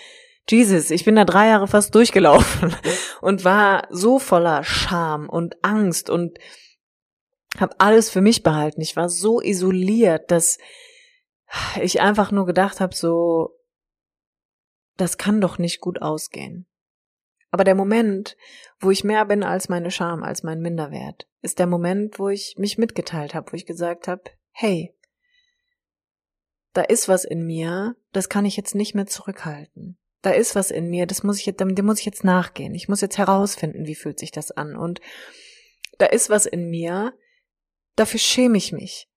Jesus, 0.50 0.92
ich 0.92 1.04
bin 1.04 1.16
da 1.16 1.26
drei 1.26 1.48
Jahre 1.48 1.68
fast 1.68 1.94
durchgelaufen 1.94 2.76
und 3.22 3.44
war 3.46 3.88
so 3.90 4.18
voller 4.18 4.64
Scham 4.64 5.30
und 5.30 5.64
Angst 5.64 6.10
und 6.10 6.40
habe 7.62 7.80
alles 7.80 8.10
für 8.10 8.22
mich 8.22 8.44
behalten. 8.44 8.82
Ich 8.82 8.96
war 8.96 9.10
so 9.10 9.42
isoliert, 9.42 10.32
dass 10.32 10.58
ich 11.82 12.02
einfach 12.02 12.32
nur 12.32 12.46
gedacht 12.46 12.80
habe, 12.80 12.96
so, 12.96 13.58
das 14.98 15.18
kann 15.18 15.42
doch 15.42 15.58
nicht 15.58 15.80
gut 15.80 16.02
ausgehen. 16.02 16.68
Aber 17.52 17.64
der 17.64 17.76
Moment, 17.76 18.36
wo 18.80 18.92
ich 18.92 19.04
mehr 19.04 19.26
bin 19.26 19.44
als 19.44 19.70
meine 19.70 19.92
Scham, 19.92 20.24
als 20.24 20.44
mein 20.44 20.60
Minderwert, 20.60 21.28
ist 21.42 21.60
der 21.60 21.68
Moment, 21.68 22.20
wo 22.20 22.30
ich 22.30 22.56
mich 22.58 22.78
mitgeteilt 22.78 23.34
habe, 23.34 23.52
wo 23.52 23.56
ich 23.56 23.66
gesagt 23.66 24.08
habe, 24.08 24.24
hey, 24.52 24.94
da 26.74 26.82
ist 26.82 27.08
was 27.08 27.24
in 27.24 27.46
mir, 27.46 27.96
das 28.12 28.30
kann 28.30 28.46
ich 28.46 28.58
jetzt 28.58 28.76
nicht 28.76 28.94
mehr 28.94 29.08
zurückhalten. 29.08 29.98
Da 30.22 30.32
ist 30.32 30.56
was 30.56 30.72
in 30.72 30.90
mir, 30.90 31.06
das 31.06 31.24
muss 31.24 31.40
ich 31.40 31.46
jetzt, 31.46 31.60
dem 31.60 31.74
muss 31.86 32.00
ich 32.00 32.06
jetzt 32.06 32.24
nachgehen. 32.24 32.76
Ich 32.76 32.90
muss 32.90 33.02
jetzt 33.02 33.18
herausfinden, 33.18 33.86
wie 33.86 33.96
fühlt 33.96 34.20
sich 34.20 34.32
das 34.32 34.52
an. 34.52 34.76
Und 34.76 35.00
da 35.98 36.08
ist 36.08 36.30
was 36.30 36.46
in 36.46 36.70
mir, 36.70 37.14
dafür 37.98 38.20
schäme 38.20 38.58
ich 38.58 38.72
mich. 38.72 39.10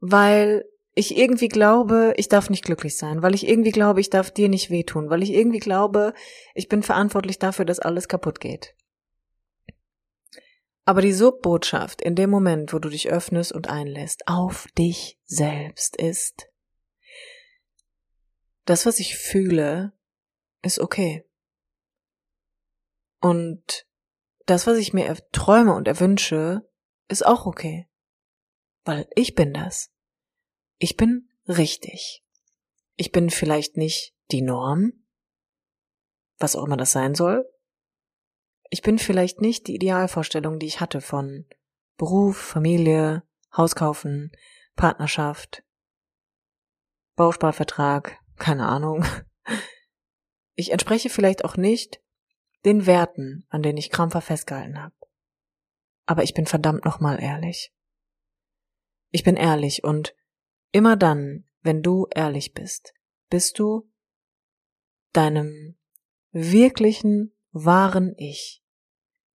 Weil 0.00 0.64
ich 0.94 1.16
irgendwie 1.16 1.48
glaube, 1.48 2.14
ich 2.16 2.28
darf 2.28 2.50
nicht 2.50 2.64
glücklich 2.64 2.96
sein, 2.96 3.22
weil 3.22 3.34
ich 3.34 3.46
irgendwie 3.46 3.70
glaube, 3.70 4.00
ich 4.00 4.10
darf 4.10 4.30
dir 4.30 4.48
nicht 4.48 4.70
wehtun, 4.70 5.08
weil 5.08 5.22
ich 5.22 5.32
irgendwie 5.32 5.60
glaube, 5.60 6.14
ich 6.54 6.68
bin 6.68 6.82
verantwortlich 6.82 7.38
dafür, 7.38 7.64
dass 7.64 7.78
alles 7.78 8.08
kaputt 8.08 8.40
geht. 8.40 8.74
Aber 10.84 11.02
die 11.02 11.12
Subbotschaft 11.12 12.02
in 12.02 12.16
dem 12.16 12.30
Moment, 12.30 12.72
wo 12.72 12.78
du 12.78 12.88
dich 12.88 13.10
öffnest 13.10 13.52
und 13.52 13.68
einlässt, 13.68 14.26
auf 14.26 14.66
dich 14.76 15.20
selbst 15.24 15.96
ist, 15.96 16.48
das, 18.64 18.86
was 18.86 18.98
ich 18.98 19.16
fühle, 19.16 19.92
ist 20.62 20.80
okay. 20.80 21.24
Und 23.20 23.86
das, 24.46 24.66
was 24.66 24.78
ich 24.78 24.92
mir 24.92 25.06
erträume 25.06 25.74
und 25.74 25.86
erwünsche, 25.86 26.68
ist 27.08 27.24
auch 27.24 27.46
okay. 27.46 27.89
Weil 28.84 29.08
ich 29.14 29.34
bin 29.34 29.52
das. 29.52 29.90
Ich 30.78 30.96
bin 30.96 31.28
richtig. 31.46 32.24
Ich 32.96 33.12
bin 33.12 33.30
vielleicht 33.30 33.76
nicht 33.76 34.14
die 34.30 34.42
Norm, 34.42 34.92
was 36.38 36.56
auch 36.56 36.64
immer 36.64 36.76
das 36.76 36.92
sein 36.92 37.14
soll. 37.14 37.48
Ich 38.70 38.82
bin 38.82 38.98
vielleicht 38.98 39.40
nicht 39.40 39.66
die 39.66 39.74
Idealvorstellung, 39.74 40.58
die 40.58 40.66
ich 40.66 40.80
hatte 40.80 41.00
von 41.00 41.46
Beruf, 41.96 42.38
Familie, 42.38 43.24
Hauskaufen, 43.54 44.32
Partnerschaft, 44.76 45.64
Bausparvertrag, 47.16 48.18
keine 48.36 48.66
Ahnung. 48.66 49.04
Ich 50.54 50.72
entspreche 50.72 51.10
vielleicht 51.10 51.44
auch 51.44 51.56
nicht 51.56 52.02
den 52.64 52.86
Werten, 52.86 53.46
an 53.48 53.62
denen 53.62 53.78
ich 53.78 53.90
krampfer 53.90 54.20
festgehalten 54.20 54.78
habe. 54.82 54.94
Aber 56.06 56.22
ich 56.22 56.34
bin 56.34 56.46
verdammt 56.46 56.84
nochmal 56.84 57.22
ehrlich. 57.22 57.72
Ich 59.10 59.24
bin 59.24 59.36
ehrlich 59.36 59.84
und 59.84 60.14
Immer 60.72 60.96
dann, 60.96 61.44
wenn 61.62 61.82
du 61.82 62.06
ehrlich 62.14 62.54
bist, 62.54 62.94
bist 63.28 63.58
du 63.58 63.90
deinem 65.12 65.76
wirklichen, 66.30 67.36
wahren 67.50 68.14
Ich, 68.16 68.62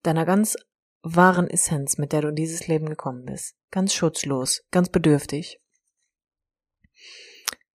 deiner 0.02 0.24
ganz 0.24 0.56
wahren 1.02 1.48
Essenz, 1.48 1.98
mit 1.98 2.12
der 2.12 2.22
du 2.22 2.28
in 2.28 2.36
dieses 2.36 2.68
Leben 2.68 2.88
gekommen 2.88 3.24
bist, 3.24 3.56
ganz 3.72 3.92
schutzlos, 3.92 4.64
ganz 4.70 4.90
bedürftig, 4.90 5.60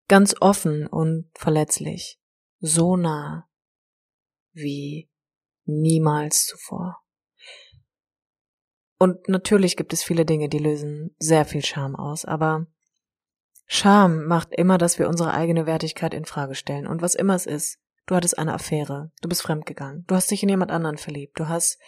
ganz 0.07 0.37
offen 0.41 0.87
und 0.87 1.31
verletzlich, 1.35 2.21
so 2.61 2.97
nah 2.97 3.49
wie 4.53 5.11
niemals 5.65 6.47
zuvor. 6.47 7.03
Und 8.99 9.29
natürlich 9.29 9.77
gibt 9.77 9.93
es 9.93 10.03
viele 10.03 10.25
Dinge, 10.25 10.49
die 10.49 10.59
lösen 10.59 11.15
sehr 11.19 11.45
viel 11.45 11.65
Scham 11.65 11.95
aus, 11.95 12.25
aber 12.25 12.67
Scham 13.67 14.25
macht 14.25 14.53
immer, 14.53 14.79
dass 14.79 14.99
wir 14.99 15.09
unsere 15.09 15.33
eigene 15.33 15.67
Wertigkeit 15.67 16.15
in 16.15 16.25
Frage 16.25 16.55
stellen. 16.55 16.87
Und 16.87 17.03
was 17.03 17.15
immer 17.15 17.35
es 17.35 17.47
ist, 17.47 17.79
du 18.07 18.17
hattest 18.17 18.39
eine 18.39 18.55
Affäre, 18.55 19.13
du 19.21 19.29
bist 19.29 19.43
fremdgegangen, 19.43 20.05
du 20.07 20.15
hast 20.15 20.31
dich 20.31 20.43
in 20.43 20.49
jemand 20.49 20.73
anderen 20.73 20.99
verliebt, 20.99 21.39
du 21.39 21.49
hast 21.49 21.79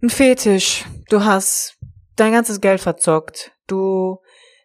einen 0.00 0.10
Fetisch, 0.10 0.86
du 1.10 1.24
hast 1.24 1.76
dein 2.16 2.32
ganzes 2.32 2.60
Geld 2.60 2.80
verzockt, 2.80 3.52
du 3.66 4.18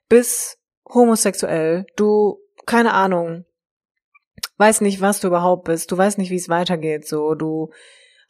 bist 0.07 0.59
homosexuell, 0.87 1.85
du, 1.95 2.37
keine 2.65 2.93
Ahnung, 2.93 3.45
weißt 4.57 4.81
nicht, 4.81 5.01
was 5.01 5.19
du 5.19 5.27
überhaupt 5.27 5.65
bist, 5.65 5.91
du 5.91 5.97
weißt 5.97 6.19
nicht, 6.19 6.29
wie 6.29 6.35
es 6.35 6.49
weitergeht, 6.49 7.07
so, 7.07 7.35
du 7.35 7.71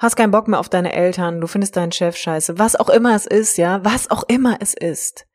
hast 0.03 0.15
keinen 0.15 0.31
Bock 0.31 0.47
mehr 0.47 0.59
auf 0.59 0.69
deine 0.69 0.93
Eltern, 0.93 1.41
du 1.41 1.47
findest 1.47 1.75
deinen 1.75 1.91
Chef 1.91 2.15
scheiße, 2.15 2.59
was 2.59 2.75
auch 2.75 2.89
immer 2.89 3.15
es 3.15 3.25
ist, 3.25 3.57
ja, 3.57 3.83
was 3.83 4.11
auch 4.11 4.23
immer 4.27 4.57
es 4.59 4.73
ist. 4.73 5.25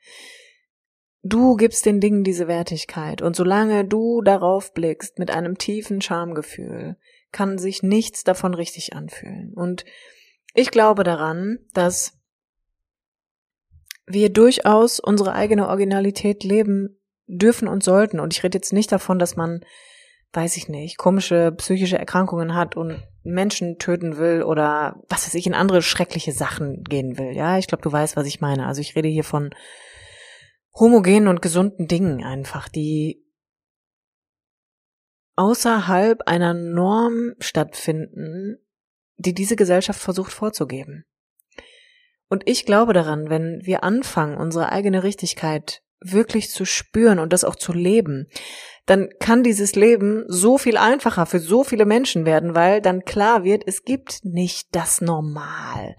Du 1.22 1.56
gibst 1.56 1.84
den 1.84 2.00
Dingen 2.00 2.22
diese 2.22 2.46
Wertigkeit 2.46 3.22
und 3.22 3.34
solange 3.34 3.84
du 3.84 4.22
darauf 4.22 4.72
blickst 4.72 5.18
mit 5.18 5.30
einem 5.30 5.58
tiefen 5.58 6.00
Schamgefühl, 6.00 6.96
kann 7.32 7.58
sich 7.58 7.82
nichts 7.82 8.24
davon 8.24 8.54
richtig 8.54 8.94
anfühlen. 8.94 9.52
Und 9.54 9.84
ich 10.54 10.70
glaube 10.70 11.02
daran, 11.02 11.58
dass 11.74 12.18
wir 14.06 14.30
durchaus 14.30 15.00
unsere 15.00 15.34
eigene 15.34 15.68
Originalität 15.68 16.44
leben 16.44 16.98
dürfen 17.26 17.68
und 17.68 17.82
sollten. 17.84 18.20
Und 18.20 18.34
ich 18.34 18.42
rede 18.42 18.56
jetzt 18.56 18.72
nicht 18.72 18.90
davon, 18.90 19.18
dass 19.18 19.36
man, 19.36 19.60
weiß 20.32 20.56
ich 20.56 20.68
nicht, 20.68 20.98
komische 20.98 21.52
psychische 21.52 21.98
Erkrankungen 21.98 22.54
hat 22.54 22.76
und 22.76 23.02
Menschen 23.24 23.78
töten 23.78 24.18
will 24.18 24.42
oder 24.42 25.02
was 25.08 25.26
weiß 25.26 25.34
ich, 25.34 25.46
in 25.46 25.54
andere 25.54 25.82
schreckliche 25.82 26.32
Sachen 26.32 26.82
gehen 26.84 27.18
will. 27.18 27.34
Ja, 27.34 27.58
ich 27.58 27.66
glaube, 27.66 27.82
du 27.82 27.90
weißt, 27.90 28.16
was 28.16 28.26
ich 28.26 28.40
meine. 28.40 28.66
Also 28.66 28.80
ich 28.80 28.94
rede 28.94 29.08
hier 29.08 29.24
von 29.24 29.50
homogenen 30.74 31.28
und 31.28 31.42
gesunden 31.42 31.88
Dingen 31.88 32.22
einfach, 32.22 32.68
die 32.68 33.24
außerhalb 35.36 36.22
einer 36.26 36.54
Norm 36.54 37.34
stattfinden, 37.38 38.58
die 39.16 39.34
diese 39.34 39.56
Gesellschaft 39.56 40.00
versucht 40.00 40.32
vorzugeben. 40.32 41.04
Und 42.28 42.42
ich 42.46 42.66
glaube 42.66 42.92
daran, 42.92 43.30
wenn 43.30 43.60
wir 43.62 43.84
anfangen, 43.84 44.36
unsere 44.36 44.70
eigene 44.70 45.02
Richtigkeit 45.02 45.82
wirklich 46.00 46.50
zu 46.50 46.64
spüren 46.64 47.18
und 47.18 47.32
das 47.32 47.44
auch 47.44 47.56
zu 47.56 47.72
leben, 47.72 48.28
dann 48.88 49.10
kann 49.20 49.42
dieses 49.42 49.74
Leben 49.74 50.24
so 50.28 50.56
viel 50.56 50.78
einfacher 50.78 51.26
für 51.26 51.40
so 51.40 51.62
viele 51.62 51.84
Menschen 51.84 52.24
werden, 52.24 52.54
weil 52.54 52.80
dann 52.80 53.04
klar 53.04 53.44
wird, 53.44 53.62
es 53.66 53.84
gibt 53.84 54.24
nicht 54.24 54.68
das 54.72 55.02
Normal. 55.02 55.94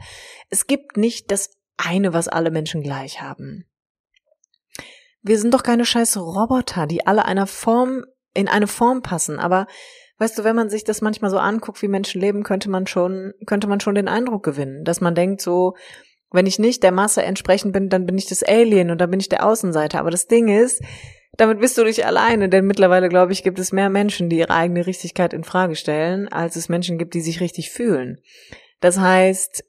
Es 0.49 0.65
gibt 0.65 0.97
nicht 0.97 1.29
das 1.29 1.51
eine, 1.77 2.13
was 2.13 2.27
alle 2.27 2.49
Menschen 2.49 2.81
gleich 2.81 3.21
haben. 3.21 3.65
Wir 5.21 5.37
sind 5.37 5.53
doch 5.53 5.61
keine 5.61 5.85
scheiß 5.85 6.17
Roboter, 6.17 6.87
die 6.87 7.05
alle 7.05 7.25
einer 7.25 7.45
Form, 7.45 8.05
in 8.33 8.47
eine 8.47 8.65
Form 8.65 9.03
passen. 9.03 9.37
Aber 9.37 9.67
weißt 10.17 10.39
du, 10.39 10.43
wenn 10.43 10.55
man 10.55 10.71
sich 10.71 10.83
das 10.83 11.01
manchmal 11.01 11.29
so 11.29 11.37
anguckt, 11.37 11.83
wie 11.83 11.87
Menschen 11.87 12.19
leben, 12.19 12.41
könnte 12.41 12.71
man 12.71 12.87
schon, 12.87 13.33
könnte 13.45 13.67
man 13.67 13.79
schon 13.79 13.93
den 13.93 14.07
Eindruck 14.07 14.41
gewinnen, 14.41 14.83
dass 14.83 14.99
man 14.99 15.13
denkt 15.13 15.41
so, 15.41 15.75
wenn 16.31 16.47
ich 16.47 16.57
nicht 16.57 16.81
der 16.81 16.91
Masse 16.91 17.21
entsprechend 17.21 17.71
bin, 17.71 17.89
dann 17.89 18.07
bin 18.07 18.17
ich 18.17 18.25
das 18.25 18.41
Alien 18.41 18.89
und 18.89 18.99
dann 18.99 19.11
bin 19.11 19.19
ich 19.19 19.29
der 19.29 19.45
Außenseiter. 19.45 19.99
Aber 19.99 20.09
das 20.09 20.25
Ding 20.25 20.47
ist, 20.47 20.81
damit 21.37 21.59
bist 21.59 21.77
du 21.77 21.83
nicht 21.83 22.05
alleine, 22.05 22.49
denn 22.49 22.65
mittlerweile, 22.65 23.09
glaube 23.09 23.31
ich, 23.31 23.43
gibt 23.43 23.59
es 23.59 23.71
mehr 23.71 23.89
Menschen, 23.89 24.29
die 24.29 24.39
ihre 24.39 24.53
eigene 24.53 24.85
Richtigkeit 24.85 25.33
in 25.33 25.43
Frage 25.43 25.75
stellen, 25.75 26.27
als 26.27 26.55
es 26.55 26.69
Menschen 26.69 26.97
gibt, 26.97 27.13
die 27.13 27.21
sich 27.21 27.39
richtig 27.39 27.71
fühlen. 27.71 28.19
Das 28.81 28.99
heißt, 28.99 29.63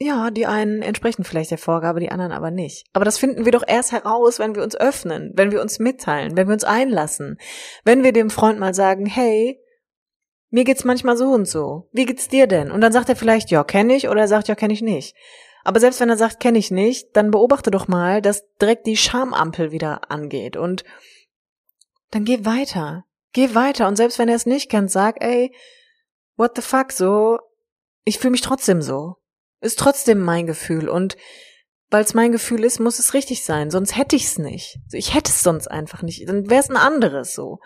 ja, 0.00 0.30
die 0.30 0.46
einen 0.46 0.82
entsprechen 0.82 1.24
vielleicht 1.24 1.50
der 1.50 1.58
Vorgabe, 1.58 1.98
die 1.98 2.10
anderen 2.10 2.30
aber 2.30 2.50
nicht. 2.50 2.86
Aber 2.92 3.04
das 3.04 3.18
finden 3.18 3.44
wir 3.44 3.52
doch 3.52 3.64
erst 3.66 3.90
heraus, 3.90 4.38
wenn 4.38 4.54
wir 4.54 4.62
uns 4.62 4.76
öffnen, 4.76 5.32
wenn 5.34 5.50
wir 5.50 5.60
uns 5.60 5.80
mitteilen, 5.80 6.36
wenn 6.36 6.46
wir 6.46 6.54
uns 6.54 6.64
einlassen. 6.64 7.38
Wenn 7.84 8.04
wir 8.04 8.12
dem 8.12 8.30
Freund 8.30 8.60
mal 8.60 8.74
sagen, 8.74 9.06
hey, 9.06 9.60
mir 10.50 10.64
geht's 10.64 10.84
manchmal 10.84 11.16
so 11.16 11.30
und 11.30 11.46
so. 11.46 11.88
Wie 11.92 12.06
geht's 12.06 12.28
dir 12.28 12.46
denn? 12.46 12.70
Und 12.70 12.80
dann 12.80 12.92
sagt 12.92 13.08
er 13.08 13.16
vielleicht, 13.16 13.50
ja, 13.50 13.64
kenne 13.64 13.96
ich, 13.96 14.08
oder 14.08 14.22
er 14.22 14.28
sagt, 14.28 14.48
ja, 14.48 14.54
kenne 14.54 14.72
ich 14.72 14.82
nicht. 14.82 15.16
Aber 15.68 15.80
selbst 15.80 16.00
wenn 16.00 16.08
er 16.08 16.16
sagt, 16.16 16.40
kenne 16.40 16.56
ich 16.56 16.70
nicht, 16.70 17.14
dann 17.14 17.30
beobachte 17.30 17.70
doch 17.70 17.88
mal, 17.88 18.22
dass 18.22 18.46
direkt 18.58 18.86
die 18.86 18.96
Schamampel 18.96 19.70
wieder 19.70 20.10
angeht 20.10 20.56
und 20.56 20.82
dann 22.10 22.24
geh 22.24 22.46
weiter. 22.46 23.04
Geh 23.34 23.54
weiter 23.54 23.86
und 23.86 23.96
selbst 23.96 24.18
wenn 24.18 24.30
er 24.30 24.36
es 24.36 24.46
nicht 24.46 24.70
kennt, 24.70 24.90
sag, 24.90 25.22
ey, 25.22 25.54
what 26.38 26.52
the 26.56 26.62
fuck, 26.62 26.90
so, 26.90 27.38
ich 28.04 28.18
fühle 28.18 28.30
mich 28.30 28.40
trotzdem 28.40 28.80
so. 28.80 29.16
Ist 29.60 29.78
trotzdem 29.78 30.20
mein 30.22 30.46
Gefühl 30.46 30.88
und 30.88 31.18
weil 31.90 32.02
es 32.02 32.14
mein 32.14 32.32
Gefühl 32.32 32.64
ist, 32.64 32.80
muss 32.80 32.98
es 32.98 33.12
richtig 33.12 33.44
sein, 33.44 33.70
sonst 33.70 33.94
hätte 33.94 34.16
ich 34.16 34.24
es 34.24 34.38
nicht. 34.38 34.78
Ich 34.90 35.12
hätte 35.12 35.30
es 35.30 35.42
sonst 35.42 35.70
einfach 35.70 36.00
nicht, 36.00 36.26
dann 36.26 36.48
wäre 36.48 36.62
es 36.62 36.70
ein 36.70 36.78
anderes 36.78 37.34
so. 37.34 37.58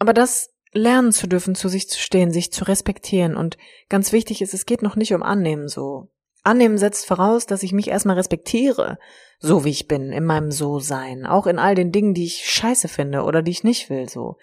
Aber 0.00 0.12
das 0.12 0.50
lernen 0.72 1.12
zu 1.12 1.28
dürfen, 1.28 1.54
zu 1.54 1.68
sich 1.68 1.88
zu 1.88 2.00
stehen, 2.00 2.32
sich 2.32 2.52
zu 2.52 2.64
respektieren 2.64 3.36
und 3.36 3.58
ganz 3.88 4.10
wichtig 4.10 4.42
ist, 4.42 4.54
es 4.54 4.66
geht 4.66 4.82
noch 4.82 4.96
nicht 4.96 5.14
um 5.14 5.22
Annehmen 5.22 5.68
so. 5.68 6.10
Annehmen 6.42 6.78
setzt 6.78 7.06
voraus, 7.06 7.46
dass 7.46 7.62
ich 7.62 7.72
mich 7.72 7.88
erstmal 7.88 8.16
respektiere, 8.16 8.98
so 9.38 9.64
wie 9.64 9.70
ich 9.70 9.88
bin, 9.88 10.12
in 10.12 10.24
meinem 10.24 10.50
So-Sein, 10.50 11.26
auch 11.26 11.46
in 11.46 11.58
all 11.58 11.74
den 11.74 11.92
Dingen, 11.92 12.14
die 12.14 12.24
ich 12.24 12.50
scheiße 12.50 12.88
finde 12.88 13.22
oder 13.22 13.42
die 13.42 13.50
ich 13.50 13.64
nicht 13.64 13.90
will, 13.90 14.08
so. 14.08 14.36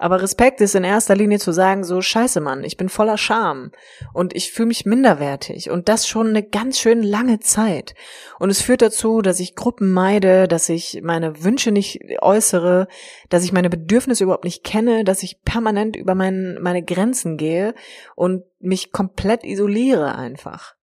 Aber 0.00 0.22
Respekt 0.22 0.62
ist 0.62 0.74
in 0.74 0.82
erster 0.82 1.14
Linie 1.14 1.38
zu 1.38 1.52
sagen, 1.52 1.84
so 1.84 2.00
scheiße 2.00 2.40
Mann, 2.40 2.64
ich 2.64 2.78
bin 2.78 2.88
voller 2.88 3.18
Scham 3.18 3.70
und 4.14 4.34
ich 4.34 4.50
fühle 4.50 4.68
mich 4.68 4.86
minderwertig 4.86 5.68
und 5.68 5.90
das 5.90 6.08
schon 6.08 6.28
eine 6.28 6.42
ganz 6.42 6.78
schön 6.78 7.02
lange 7.02 7.40
Zeit. 7.40 7.94
Und 8.38 8.48
es 8.48 8.62
führt 8.62 8.80
dazu, 8.80 9.20
dass 9.20 9.40
ich 9.40 9.56
Gruppen 9.56 9.92
meide, 9.92 10.48
dass 10.48 10.70
ich 10.70 11.00
meine 11.02 11.44
Wünsche 11.44 11.70
nicht 11.70 12.00
äußere, 12.22 12.88
dass 13.28 13.44
ich 13.44 13.52
meine 13.52 13.68
Bedürfnisse 13.68 14.24
überhaupt 14.24 14.44
nicht 14.44 14.64
kenne, 14.64 15.04
dass 15.04 15.22
ich 15.22 15.42
permanent 15.42 15.96
über 15.96 16.14
mein, 16.14 16.56
meine 16.62 16.82
Grenzen 16.82 17.36
gehe 17.36 17.74
und 18.16 18.44
mich 18.58 18.92
komplett 18.92 19.44
isoliere 19.44 20.14
einfach. 20.14 20.76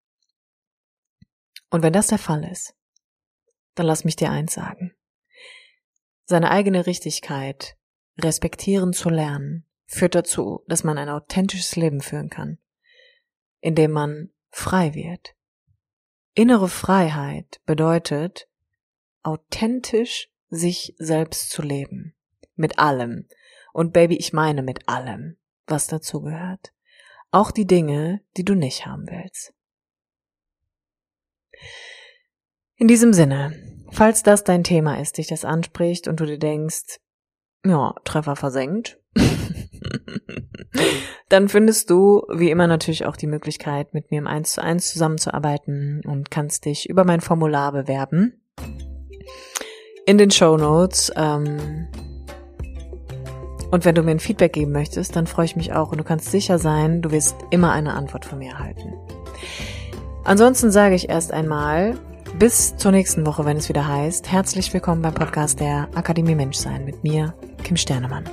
Und 1.70 1.84
wenn 1.84 1.94
das 1.94 2.08
der 2.08 2.18
Fall 2.18 2.44
ist, 2.44 2.76
dann 3.76 3.86
lass 3.86 4.04
mich 4.04 4.16
dir 4.16 4.32
eins 4.32 4.54
sagen. 4.54 4.96
Seine 6.26 6.52
eigene 6.52 6.88
Richtigkeit 6.88 7.78
respektieren 8.18 8.94
zu 8.94 9.10
lernen, 9.10 9.66
führt 9.86 10.16
dazu, 10.16 10.64
dass 10.68 10.84
man 10.84 10.98
ein 10.98 11.10
authentisches 11.10 11.76
Leben 11.76 12.02
führen 12.02 12.30
kann, 12.30 12.58
indem 13.60 13.92
man 13.92 14.32
frei 14.50 14.94
wird. 14.94 15.36
Innere 16.34 16.68
Freiheit 16.68 17.62
bedeutet, 17.66 18.48
authentisch 19.24 20.30
sich 20.50 20.96
selbst 20.98 21.50
zu 21.50 21.62
leben. 21.62 22.16
Mit 22.56 22.80
allem. 22.80 23.28
Und 23.74 23.94
Baby, 23.94 24.18
ich 24.18 24.34
meine 24.34 24.64
mit 24.64 24.88
allem, 24.90 25.38
was 25.66 25.88
dazu 25.88 26.22
gehört. 26.22 26.74
Auch 27.32 27.52
die 27.52 27.68
Dinge, 27.68 28.22
die 28.36 28.46
du 28.46 28.56
nicht 28.56 28.86
haben 28.86 29.08
willst. 29.08 29.54
In 32.76 32.88
diesem 32.88 33.14
Sinne, 33.14 33.54
falls 33.92 34.24
das 34.24 34.44
dein 34.44 34.64
Thema 34.64 35.00
ist, 35.00 35.18
dich 35.18 35.28
das 35.28 35.46
anspricht 35.46 36.08
und 36.08 36.20
du 36.20 36.26
dir 36.26 36.38
denkst, 36.38 37.00
ja, 37.66 37.96
Treffer 38.04 38.36
versenkt. 38.36 39.00
Dann 41.30 41.50
findest 41.50 41.90
du 41.90 42.24
wie 42.34 42.52
immer 42.52 42.68
natürlich 42.68 43.06
auch 43.06 43.18
die 43.18 43.28
Möglichkeit, 43.28 43.94
mit 43.94 44.12
mir 44.12 44.20
im 44.20 44.28
1 44.28 44.54
zu 44.54 44.64
1 44.64 44.92
zusammenzuarbeiten 44.92 46.02
und 46.06 46.32
kannst 46.32 46.66
dich 46.66 46.88
über 46.90 47.04
mein 47.04 47.22
Formular 47.22 47.72
bewerben. 47.72 48.42
In 50.06 50.18
den 50.18 50.32
Show 50.32 50.56
Notes. 50.56 51.12
Ähm, 51.16 51.88
und 53.72 53.84
wenn 53.84 53.96
du 53.96 54.04
mir 54.04 54.12
ein 54.12 54.20
Feedback 54.20 54.54
geben 54.54 54.72
möchtest, 54.72 55.16
dann 55.16 55.28
freue 55.28 55.46
ich 55.46 55.58
mich 55.58 55.74
auch 55.74 55.92
und 55.92 55.98
du 55.98 56.06
kannst 56.06 56.32
sicher 56.32 56.58
sein, 56.58 57.02
du 57.02 57.12
wirst 57.12 57.36
immer 57.52 57.72
eine 57.74 57.94
Antwort 57.94 58.24
von 58.24 58.40
mir 58.40 58.52
erhalten. 58.52 58.94
Ansonsten 60.28 60.72
sage 60.72 60.94
ich 60.94 61.08
erst 61.08 61.32
einmal, 61.32 61.98
bis 62.38 62.76
zur 62.76 62.92
nächsten 62.92 63.26
Woche, 63.26 63.46
wenn 63.46 63.56
es 63.56 63.70
wieder 63.70 63.88
heißt, 63.88 64.30
herzlich 64.30 64.74
willkommen 64.74 65.02
beim 65.02 65.14
Podcast 65.14 65.62
der 65.62 65.88
Akademie 65.96 66.36
Menschsein 66.36 66.84
mit 66.84 67.02
mir, 67.02 67.34
Kim 67.64 67.78
Sternemann. 67.78 68.26